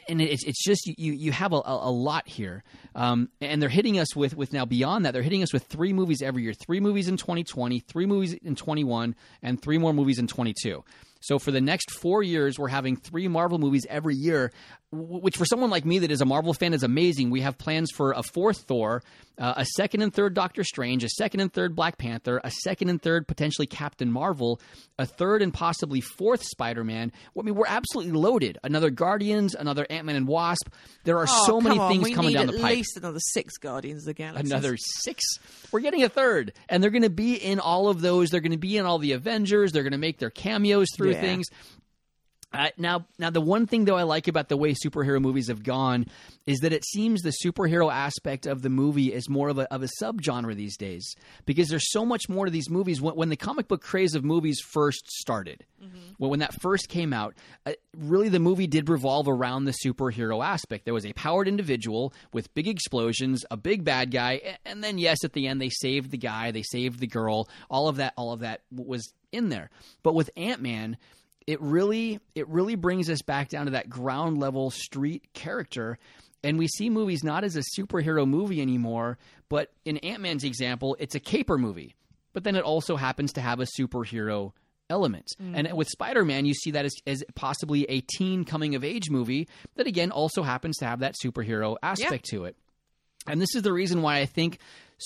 [0.08, 2.64] and it's it's just you you have a, a lot here,
[2.94, 5.92] um, and they're hitting us with with now beyond that they're hitting us with three
[5.92, 10.18] movies every year, three movies in 2020, three movies in 21, and three more movies
[10.18, 10.82] in 22.
[11.20, 14.52] So for the next four years, we're having three Marvel movies every year,
[14.90, 17.30] which for someone like me that is a Marvel fan is amazing.
[17.30, 19.02] We have plans for a fourth Thor,
[19.38, 22.88] uh, a second and third Doctor Strange, a second and third Black Panther, a second
[22.88, 24.60] and third potentially Captain Marvel,
[24.98, 27.12] a third and possibly fourth Spider Man.
[27.38, 28.58] I mean, we're absolutely loaded.
[28.64, 30.68] Another Guardians, another Ant Man and Wasp.
[31.04, 32.64] There are Oh, so many on, things we coming down the pipe.
[32.72, 34.50] at least another six Guardians of the Galaxy.
[34.50, 35.22] Another six.
[35.70, 38.30] We're getting a third, and they're going to be in all of those.
[38.30, 39.70] They're going to be in all the Avengers.
[39.72, 41.20] They're going to make their cameos through Yeah.
[41.20, 41.46] things.
[42.52, 45.62] Uh, now, now the one thing though I like about the way superhero movies have
[45.62, 46.06] gone
[46.46, 49.84] is that it seems the superhero aspect of the movie is more of a of
[49.84, 51.14] a subgenre these days
[51.46, 53.00] because there's so much more to these movies.
[53.00, 55.64] When, when the comic book craze of movies first started,
[56.18, 57.34] well, when that first came out,
[57.66, 60.84] uh, really the movie did revolve around the superhero aspect.
[60.84, 65.24] There was a powered individual with big explosions, a big bad guy, and then yes,
[65.24, 67.48] at the end they saved the guy, they saved the girl.
[67.70, 69.70] All of that, all of that was in there.
[70.02, 70.96] But with Ant Man
[71.46, 75.98] it really it really brings us back down to that ground level street character.
[76.42, 79.18] And we see movies not as a superhero movie anymore
[79.48, 81.96] but in ant-man's example it's a caper movie.
[82.32, 84.52] But then it also happens to have a superhero
[84.88, 85.26] element.
[85.42, 85.52] Mm.
[85.56, 89.48] And with spider-man you see that as, as possibly a teen coming of age movie
[89.74, 92.56] that again also happens to have that superhero aspect to it
[93.26, 94.58] and this is the reason why I think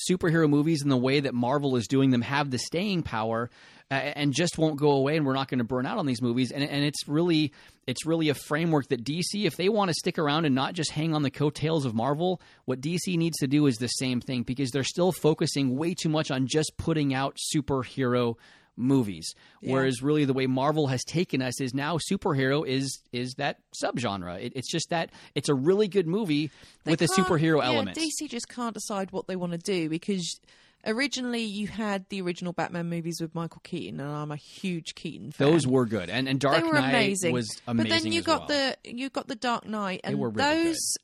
[0.08, 3.50] superhero movies and the way that Marvel is doing them have the staying power
[3.90, 6.22] uh, and just won't go away and we're not going to burn out on these
[6.22, 6.50] movies.
[6.50, 7.52] And, and it's really
[7.86, 10.90] it's really a framework that DC if they want to stick around and not just
[10.90, 14.42] hang on the coattails of Marvel what DC needs to do is the same thing
[14.42, 18.36] because they're still focusing way too much on just putting out superhero
[18.76, 23.58] movies whereas really the way marvel has taken us is now superhero is is that
[23.82, 26.50] subgenre it, it's just that it's a really good movie
[26.84, 29.88] They with a superhero yeah, element DC just can't decide what they want to do
[29.88, 30.40] because
[30.86, 35.32] originally you had the original Batman movies with Michael Keaton, and I'm a huge Keaton
[35.32, 35.50] fan.
[35.50, 37.32] Those were good, and and Dark Knight amazing.
[37.32, 37.90] was amazing.
[37.90, 38.74] But then you got well.
[38.82, 40.96] the you got the Dark Knight, and really those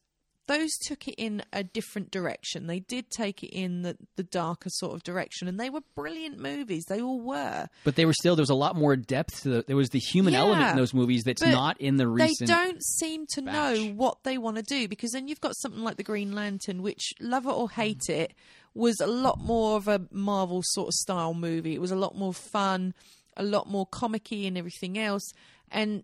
[0.50, 2.66] those took it in a different direction.
[2.66, 6.38] They did take it in the the darker sort of direction, and they were brilliant
[6.38, 6.84] movies.
[6.88, 7.68] They all were.
[7.84, 10.00] but they were still there was a lot more depth to the, there was the
[10.00, 12.48] human element in those movies that's not in the recent.
[12.48, 15.82] They don't seem to know what they want to do because then you've got something
[15.82, 18.14] like the Green Lantern, which love it or hate mm.
[18.14, 18.34] it,
[18.74, 21.74] was a lot more of a Marvel sort of style movie.
[21.74, 22.94] It was a lot more fun,
[23.36, 25.32] a lot more comicky and everything else.
[25.70, 26.02] And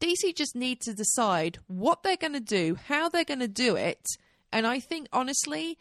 [0.00, 3.76] DC just need to decide what they're going to do, how they're going to do
[3.76, 4.04] it.
[4.52, 5.78] And I think honestly,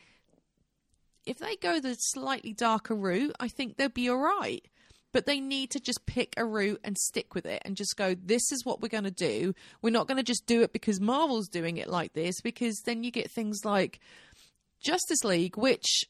[1.26, 4.66] if they go the slightly darker route, I think they'll be all right.
[5.12, 8.16] But they need to just pick a route and stick with it and just go,
[8.16, 9.56] this is what we're going to do.
[9.82, 13.04] We're not going to just do it because Marvel's doing it like this, because then
[13.04, 14.02] you get things like
[14.84, 16.04] Justice League, which,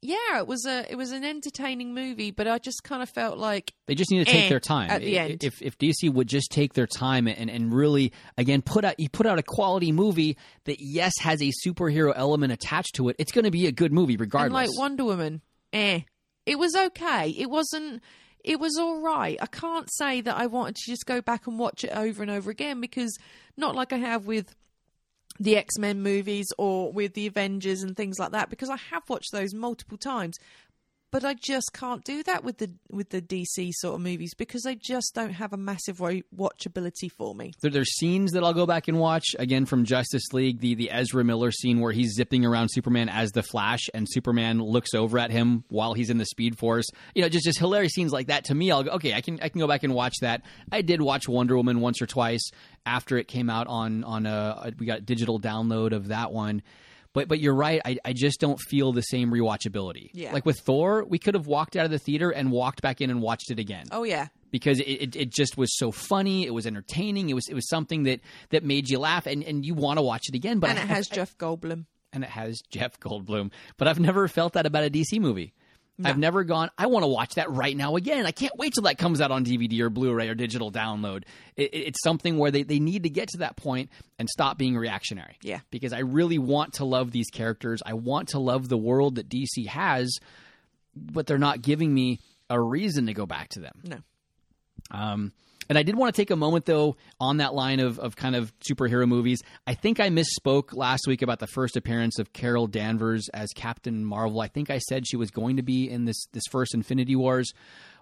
[0.00, 3.36] yeah, it was a it was an entertaining movie, but I just kind of felt
[3.38, 4.90] like They just need to take eh, their time.
[4.90, 5.44] at the I- end.
[5.44, 9.08] If if DC would just take their time and, and really again put out you
[9.08, 13.32] put out a quality movie that yes has a superhero element attached to it, it's
[13.32, 14.68] going to be a good movie And regardless.
[14.70, 15.42] like Wonder Woman,
[15.72, 16.00] eh.
[16.46, 17.30] It was okay.
[17.30, 18.02] It wasn't.
[18.44, 19.36] It was all right.
[19.42, 22.30] I can't say that I wanted to just go back and watch it over and
[22.30, 23.18] over again because
[23.56, 24.54] not like I have with
[25.40, 29.08] the X Men movies or with the Avengers and things like that because I have
[29.08, 30.38] watched those multiple times.
[31.10, 34.62] But I just can't do that with the with the DC sort of movies because
[34.62, 37.52] they just don't have a massive wa- watchability for me.
[37.62, 40.90] There, there's scenes that I'll go back and watch again from Justice League, the the
[40.90, 45.18] Ezra Miller scene where he's zipping around Superman as the Flash, and Superman looks over
[45.18, 46.86] at him while he's in the Speed Force.
[47.14, 48.44] You know, just just hilarious scenes like that.
[48.44, 50.42] To me, I'll go, okay, I can I can go back and watch that.
[50.70, 52.50] I did watch Wonder Woman once or twice
[52.84, 56.62] after it came out on on a we got digital download of that one.
[57.14, 57.80] But but you're right.
[57.84, 60.10] I, I just don't feel the same rewatchability.
[60.12, 60.32] Yeah.
[60.32, 63.10] Like with Thor, we could have walked out of the theater and walked back in
[63.10, 66.46] and watched it again Oh yeah, because it, it, it just was so funny.
[66.46, 67.30] It was entertaining.
[67.30, 70.02] It was it was something that that made you laugh and, and you want to
[70.02, 70.58] watch it again.
[70.58, 71.86] But and I- it has Jeff Goldblum.
[72.12, 73.50] and it has Jeff Goldblum.
[73.78, 75.54] But I've never felt that about a DC movie.
[76.04, 76.70] I've never gone.
[76.78, 78.24] I want to watch that right now again.
[78.24, 81.24] I can't wait till that comes out on DVD or Blu-ray or digital download.
[81.56, 84.58] It, it- it's something where they, they need to get to that point and stop
[84.58, 85.36] being reactionary.
[85.42, 85.60] Yeah.
[85.70, 87.82] because I really want to love these characters.
[87.84, 90.10] I want to love the world that DC has,
[90.94, 92.20] but they're not giving me
[92.50, 93.80] a reason to go back to them.
[93.84, 93.96] No.
[94.90, 95.32] Um,
[95.68, 98.34] and I did want to take a moment, though, on that line of, of kind
[98.34, 99.42] of superhero movies.
[99.66, 104.04] I think I misspoke last week about the first appearance of Carol Danvers as Captain
[104.04, 104.40] Marvel.
[104.40, 107.52] I think I said she was going to be in this this first Infinity Wars,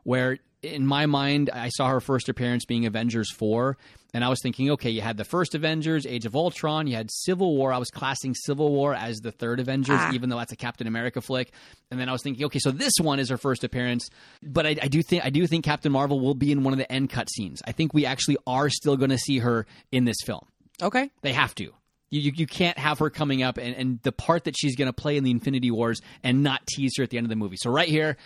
[0.06, 3.76] where in my mind I saw her first appearance being Avengers four,
[4.14, 7.10] and I was thinking, okay, you had the first Avengers, Age of Ultron, you had
[7.10, 7.72] Civil War.
[7.72, 10.12] I was classing Civil War as the third Avengers, Ah.
[10.14, 11.52] even though that's a Captain America flick.
[11.90, 14.08] And then I was thinking, okay, so this one is her first appearance,
[14.42, 16.78] but I, I do think I do think Captain Marvel will be in one of
[16.78, 17.60] the end cut scenes.
[17.66, 20.46] I think we actually are still going to see her in this film.
[20.80, 21.10] Okay.
[21.22, 21.72] They have to.
[22.08, 24.86] You, you, you can't have her coming up and, and the part that she's going
[24.86, 27.36] to play in the Infinity Wars and not tease her at the end of the
[27.36, 27.56] movie.
[27.58, 28.16] So right here,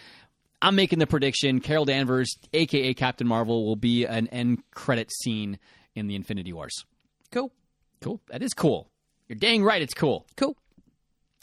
[0.62, 5.58] I'm making the prediction: Carol Danvers, aka Captain Marvel, will be an end credit scene
[5.94, 6.84] in the Infinity Wars.
[7.32, 7.52] Cool.
[8.00, 8.20] Cool.
[8.28, 8.90] That is cool.
[9.28, 9.80] You're dang right.
[9.82, 10.26] It's cool.
[10.36, 10.56] Cool.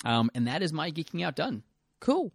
[0.06, 1.64] Um, and that is my geeking out done.
[2.00, 2.32] Cool.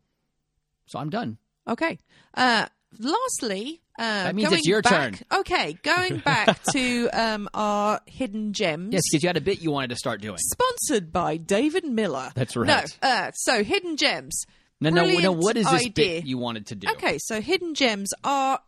[0.86, 1.38] So I'm done.
[1.68, 1.98] Okay.
[2.34, 2.66] Uh,
[2.98, 5.40] lastly, uh, That means going it's your back- turn.
[5.40, 8.92] Okay, going back to um, our hidden gems.
[8.92, 10.38] Yes, because you had a bit you wanted to start doing.
[10.38, 12.32] Sponsored by David Miller.
[12.34, 12.66] That's right.
[12.66, 14.44] No, uh, so hidden gems.
[14.90, 15.32] No, no, no.
[15.32, 16.20] What is this idea.
[16.20, 16.88] bit you wanted to do?
[16.90, 18.60] Okay, so hidden gems are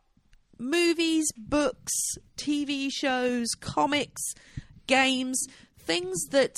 [0.58, 1.92] movies, books,
[2.36, 4.22] TV shows, comics,
[4.86, 5.46] games,
[5.78, 6.56] things that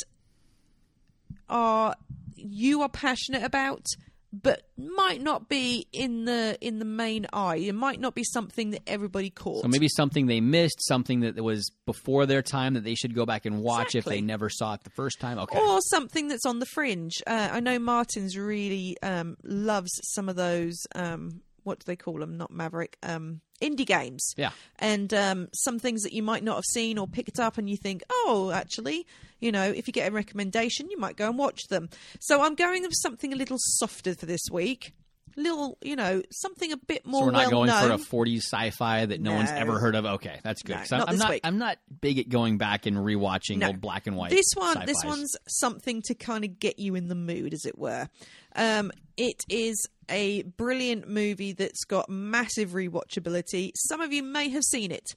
[1.49, 1.95] are
[2.35, 3.87] you are passionate about
[4.33, 7.57] but might not be in the in the main eye.
[7.57, 9.63] It might not be something that everybody caught.
[9.63, 13.25] So maybe something they missed, something that was before their time that they should go
[13.25, 15.39] back and watch if they never saw it the first time.
[15.39, 15.59] Okay.
[15.59, 17.23] or something that's on the fringe.
[17.27, 20.79] Uh, I know Martin's really um, loves some of those.
[20.95, 22.37] Um, what do they call them?
[22.37, 22.97] Not Maverick.
[23.03, 24.35] Um, indie games.
[24.37, 24.51] Yeah.
[24.79, 27.77] And um, some things that you might not have seen or picked up, and you
[27.77, 29.07] think, oh, actually,
[29.41, 31.89] you know, if you get a recommendation, you might go and watch them.
[32.21, 34.93] So I'm going with something a little softer for this week.
[35.37, 38.39] Little, you know, something a bit more so we're not well going for a 40s
[38.39, 40.07] sci-fi that no, one's ever heard of.
[40.07, 40.79] Okay, that's good.
[40.91, 41.41] No, I'm, not I'm this not.
[41.45, 43.69] I'm not big at going back and rewatching No.
[43.69, 44.31] old black and white.
[44.31, 45.05] This one, this sci-fis.
[45.05, 48.09] one's something to kind of get you in the mood, as it were.
[48.55, 53.73] Um, it is a brilliant movie that's got massive rewatchability.
[53.75, 55.15] Some of you may have seen it.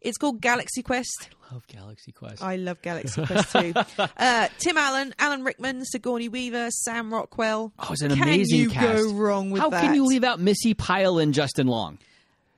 [0.00, 1.28] It's called Galaxy Quest.
[1.52, 2.42] Love Galaxy Quest.
[2.42, 3.72] I love Galaxy Quest too.
[3.98, 7.72] Uh, Tim Allen, Alan Rickman, Sigourney Weaver, Sam Rockwell.
[7.78, 8.10] Oh, it's an.
[8.14, 9.02] Can amazing you cast.
[9.04, 9.64] go wrong with that?
[9.64, 9.82] How that?
[9.82, 11.98] can you leave out Missi Pyle and Justin Long?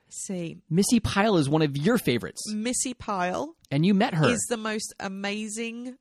[0.09, 4.27] See, Missi Pyle is one of your favorites, Missi Pyle and you met her.
[4.29, 5.97] is the most amazing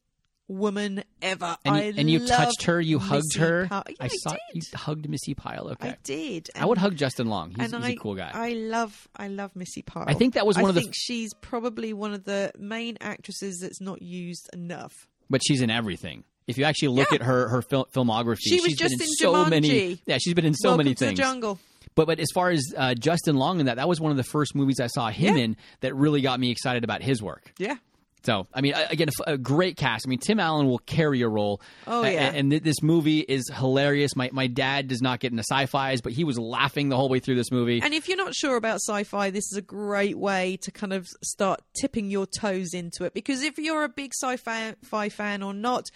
[0.51, 1.57] woman ever.
[1.65, 2.81] and you, I and you touched her.
[2.81, 3.67] You hugged Missi her.
[3.69, 3.83] Pyle.
[3.89, 4.39] Yeah, I I saw did.
[4.55, 5.69] you hugged Missi Pyle.
[5.71, 6.49] Okay, I did.
[6.55, 7.51] I would hug Justin Long.
[7.51, 8.31] He's, and he's I, a cool guy.
[8.33, 10.05] I love, I love Missi Pyle.
[10.07, 12.53] I think that was one I of the- I think she's probably one of the
[12.59, 14.93] main actresses that's not used enough.
[15.31, 16.25] but she's in everything.
[16.47, 17.17] If you actually look Yeah.
[17.17, 20.01] at her her fil- filmography, She was she's just been in, in so many.
[20.07, 21.17] Yeah, she's been in so Welcome many things.
[21.17, 21.61] the jungle.
[21.95, 24.25] But but as far as uh, Justin Long and that, that was one of the
[24.25, 25.43] first movies I saw him Yeah.
[25.45, 27.53] in that really got me excited about his work.
[27.59, 27.77] Yeah.
[28.23, 30.07] So I mean, again, a great cast.
[30.07, 31.61] I mean, Tim Allen will carry a role.
[31.87, 32.33] Oh, yeah.
[32.35, 34.15] and this movie is hilarious.
[34.15, 37.19] My my dad does not get into sci-fi's, but he was laughing the whole way
[37.19, 37.81] through this movie.
[37.83, 41.09] And if you're not sure about sci-fi, this is a great way to kind of
[41.23, 43.15] start tipping your toes into it.
[43.15, 45.87] Because if you're a big sci-fi fan or not,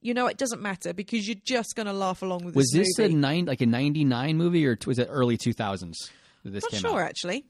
[0.00, 2.88] you know it doesn't matter because you're just going to laugh along with was this
[2.88, 3.14] this movie.
[3.14, 6.10] a nine like a ninety nine movie or was it early two thousands?
[6.44, 7.08] This Not came sure out?
[7.08, 7.46] actually.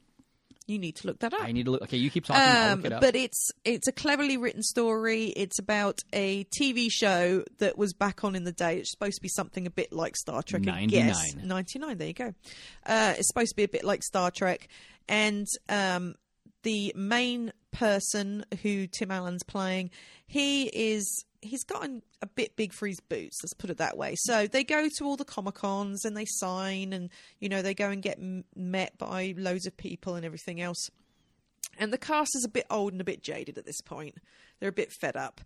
[0.66, 1.42] You need to look that up.
[1.42, 1.82] I need to look.
[1.82, 2.42] Okay, you keep talking.
[2.42, 3.00] Um, look it up.
[3.02, 5.26] but it's it's a cleverly written story.
[5.26, 8.78] It's about a TV show that was back on in the day.
[8.78, 10.66] It's supposed to be something a bit like Star Trek.
[10.66, 11.34] I guess.
[11.34, 11.48] 99.
[11.48, 11.98] 99.
[11.98, 12.34] There you go.
[12.86, 14.68] Uh, it's supposed to be a bit like Star Trek,
[15.06, 16.14] and um,
[16.62, 19.90] the main person who Tim Allen's playing,
[20.26, 23.38] he is he's gotten a bit big for his boots.
[23.42, 24.14] Let's put it that way.
[24.16, 27.74] So they go to all the comic cons and they sign, and you know they
[27.74, 28.18] go and get
[28.57, 30.90] met by loads of people and everything else.
[31.78, 34.16] And the cast is a bit old and a bit jaded at this point.
[34.61, 35.40] They're a bit fed up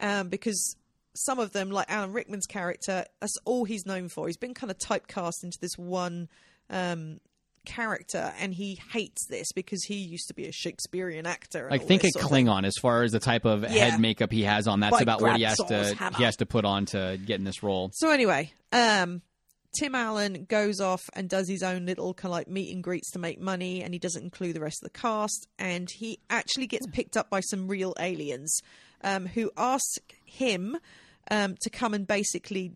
[0.00, 0.76] um, because
[1.14, 4.26] some of them, like Alan Rickman's character, that's all he's known for.
[4.26, 6.28] He's been kind of typecast into this one
[6.70, 7.18] um,
[7.64, 11.68] character, and he hates this because he used to be a Shakespearean actor.
[11.70, 12.24] like think a of.
[12.30, 13.68] Klingon as far as the type of Yeah.
[13.90, 14.80] head makeup he has on.
[14.80, 16.16] That's about what he has to hammer.
[16.16, 17.90] he has to put on to get in this role.
[17.94, 19.22] So anyway, um,
[19.78, 23.10] Tim Allen goes off and does his own little kind of like meet and greets
[23.12, 25.46] to make money, and he doesn't include the rest of the cast.
[25.58, 28.56] And he actually gets picked up by some real aliens
[29.02, 29.82] um, who ask
[30.24, 30.76] him
[31.30, 32.72] um, to come and basically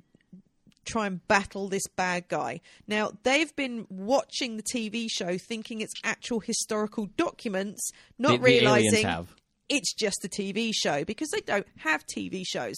[0.85, 2.61] try and battle this bad guy.
[2.87, 8.43] Now, they've been watching the TV show thinking it's actual historical documents, not The- the
[8.43, 9.35] realizing have.
[9.69, 12.77] It's just a TV show because they don't have TV shows.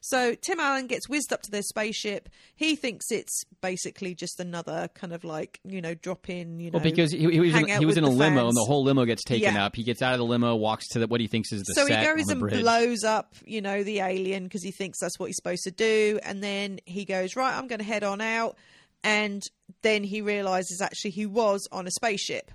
[0.00, 2.28] So Tim Allen gets whizzed up to their spaceship.
[2.54, 6.60] He thinks it's basically just another kind of like you know drop in.
[6.60, 8.48] You know, Well, because he, he was in, he was in a limo, fans.
[8.50, 9.66] and the whole limo gets taken Yeah.
[9.66, 9.74] up.
[9.74, 11.86] He gets out of the limo, walks to the, what he thinks is the so
[11.86, 12.60] he goes and bridge.
[12.60, 16.20] blows up, you know, the alien because he thinks that's what he's supposed to do,
[16.22, 17.56] and then he goes right.
[17.56, 18.56] I'm going to head on out,
[19.02, 19.42] and
[19.82, 22.52] then he realizes actually he was on a spaceship.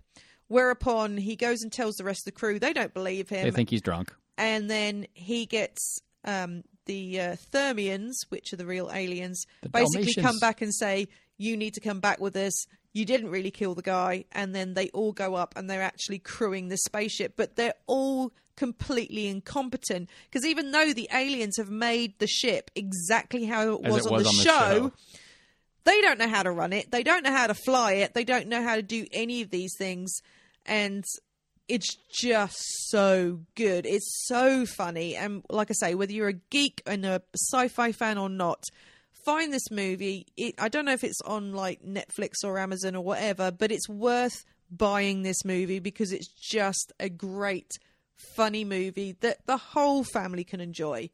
[0.47, 2.59] Whereupon he goes and tells the rest of the crew.
[2.59, 3.43] They don't believe him.
[3.43, 4.13] They think he's drunk.
[4.37, 10.03] and then he gets um, the uh, Thermians, which are the real aliens, The basically
[10.03, 10.25] Dalmatians.
[10.25, 12.65] come back and say, "You need to come back with us.
[12.93, 16.19] You didn't really kill the guy." And then they all go up and they're actually
[16.19, 22.19] crewing the spaceship, but they're all completely incompetent because even though the aliens have made
[22.19, 24.51] the ship exactly how it was, it on, was the on the show,
[24.89, 24.91] show.
[25.85, 26.91] They don't know how to run it.
[26.91, 28.13] They don't know how to fly it.
[28.13, 30.21] They don't know how to do any of these things.
[30.65, 31.03] And
[31.67, 32.57] it's just
[32.89, 33.85] so good.
[33.85, 35.15] It's so funny.
[35.15, 38.63] And like I say, whether you're a geek and a sci fi fan or not,
[39.25, 40.27] find this movie.
[40.37, 43.89] It, I don't know if it's on like Netflix or Amazon or whatever, but it's
[43.89, 47.71] worth buying this movie because it's just a great,
[48.35, 51.09] funny movie that the whole family can enjoy.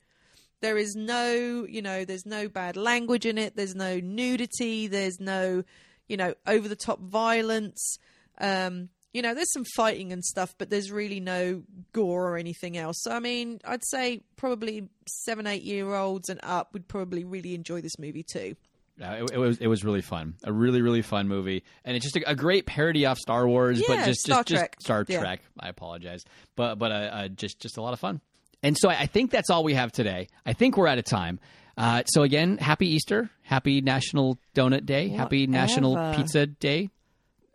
[0.62, 3.55] There is no, you know, there's no bad language in it.
[3.55, 4.88] There's no nudity.
[4.88, 5.64] There's no,
[6.07, 7.97] you know, over the top violence.
[8.39, 12.78] Um, you know, there's some fighting and stuff, but there's really no gore or anything
[12.78, 13.01] else.
[13.01, 17.55] So, I mean, I'd say probably seven, eight year olds and up would probably really
[17.55, 18.55] enjoy this movie too.
[18.99, 20.36] Yeah, it, it was it was really fun.
[20.43, 23.82] A really really fun movie, and it's just a, a great parody off Star Wars,
[23.88, 24.76] but just Star just, Trek.
[24.76, 25.20] just Star Yeah.
[25.22, 25.39] Trek.
[25.57, 26.26] I apologize,
[26.57, 28.20] but but uh, uh, just just a lot of fun.
[28.64, 30.28] And so I, I think that's all we have today.
[30.45, 31.39] I think we're out of time.
[31.78, 36.14] Uh, so again, happy Easter, happy National Donut Day, happy National.
[36.14, 36.89] Pizza Day.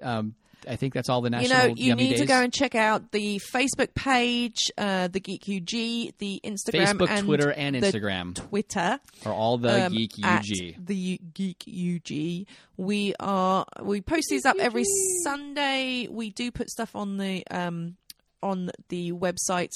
[0.00, 0.34] Um,
[0.68, 1.76] I think that's all the national.
[1.76, 5.42] you know, you need to go and check out the Facebook page, uh, the Geek
[5.42, 8.98] UG, the Instagram, Facebook, and Twitter, and Instagram Twitter.
[9.26, 10.86] are all the um, Geek UG.
[10.86, 12.46] The Geek UG.
[12.76, 14.84] We are we post these up every
[15.22, 16.09] Sunday.
[16.11, 17.96] We do put stuff on the um
[18.42, 19.72] on the website.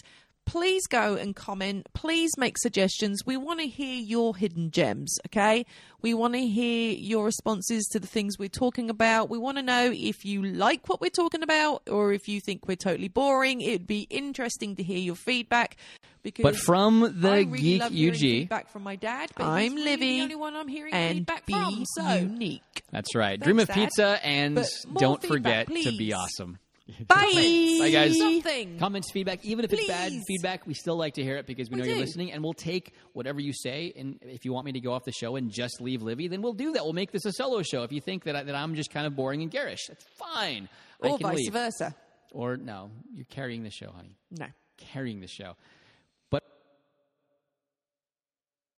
[0.49, 1.87] Please go and comment.
[1.93, 3.21] Please make suggestions.
[3.27, 5.67] We want to hear your hidden gems, okay?
[6.01, 9.29] We want to hear your responses to the things we're talking about.
[9.29, 12.67] We want to know if you like what we're talking about or if you think
[12.67, 13.61] we're totally boring.
[13.61, 15.77] It'd be interesting to hear your feedback
[16.23, 19.31] because But from the I really Geek love hearing UG, feedback from my dad.
[19.37, 21.85] But I'm he's really Livy, the only one I'm hearing and feedback be from.
[21.95, 22.83] So unique.
[22.91, 23.39] that's right.
[23.39, 23.75] Thanks, Dream of Dad.
[23.75, 24.65] pizza, and
[24.97, 26.59] don't feedback, forget to be awesome.
[27.07, 27.31] bye,
[27.81, 28.17] Bye, guys.
[28.19, 28.79] Something.
[28.79, 30.25] Comments, feedback, even if it's bad Please.
[30.27, 32.55] feedback, we still like to hear it because we, We know you're listening, and we'll
[32.55, 33.93] take whatever you say.
[33.97, 36.41] And if you want me to go off the show and just leave Livy, then
[36.41, 36.85] we'll do that.
[36.85, 37.83] We'll make this a solo show.
[37.83, 40.69] If you think that I, that I'm just kind of boring and garish, that's fine.
[41.03, 41.53] I or can vice leave.
[41.53, 41.95] versa.
[42.33, 44.17] Or no, you're carrying the show, honey.
[44.31, 44.47] No.
[44.79, 45.57] Carrying the show.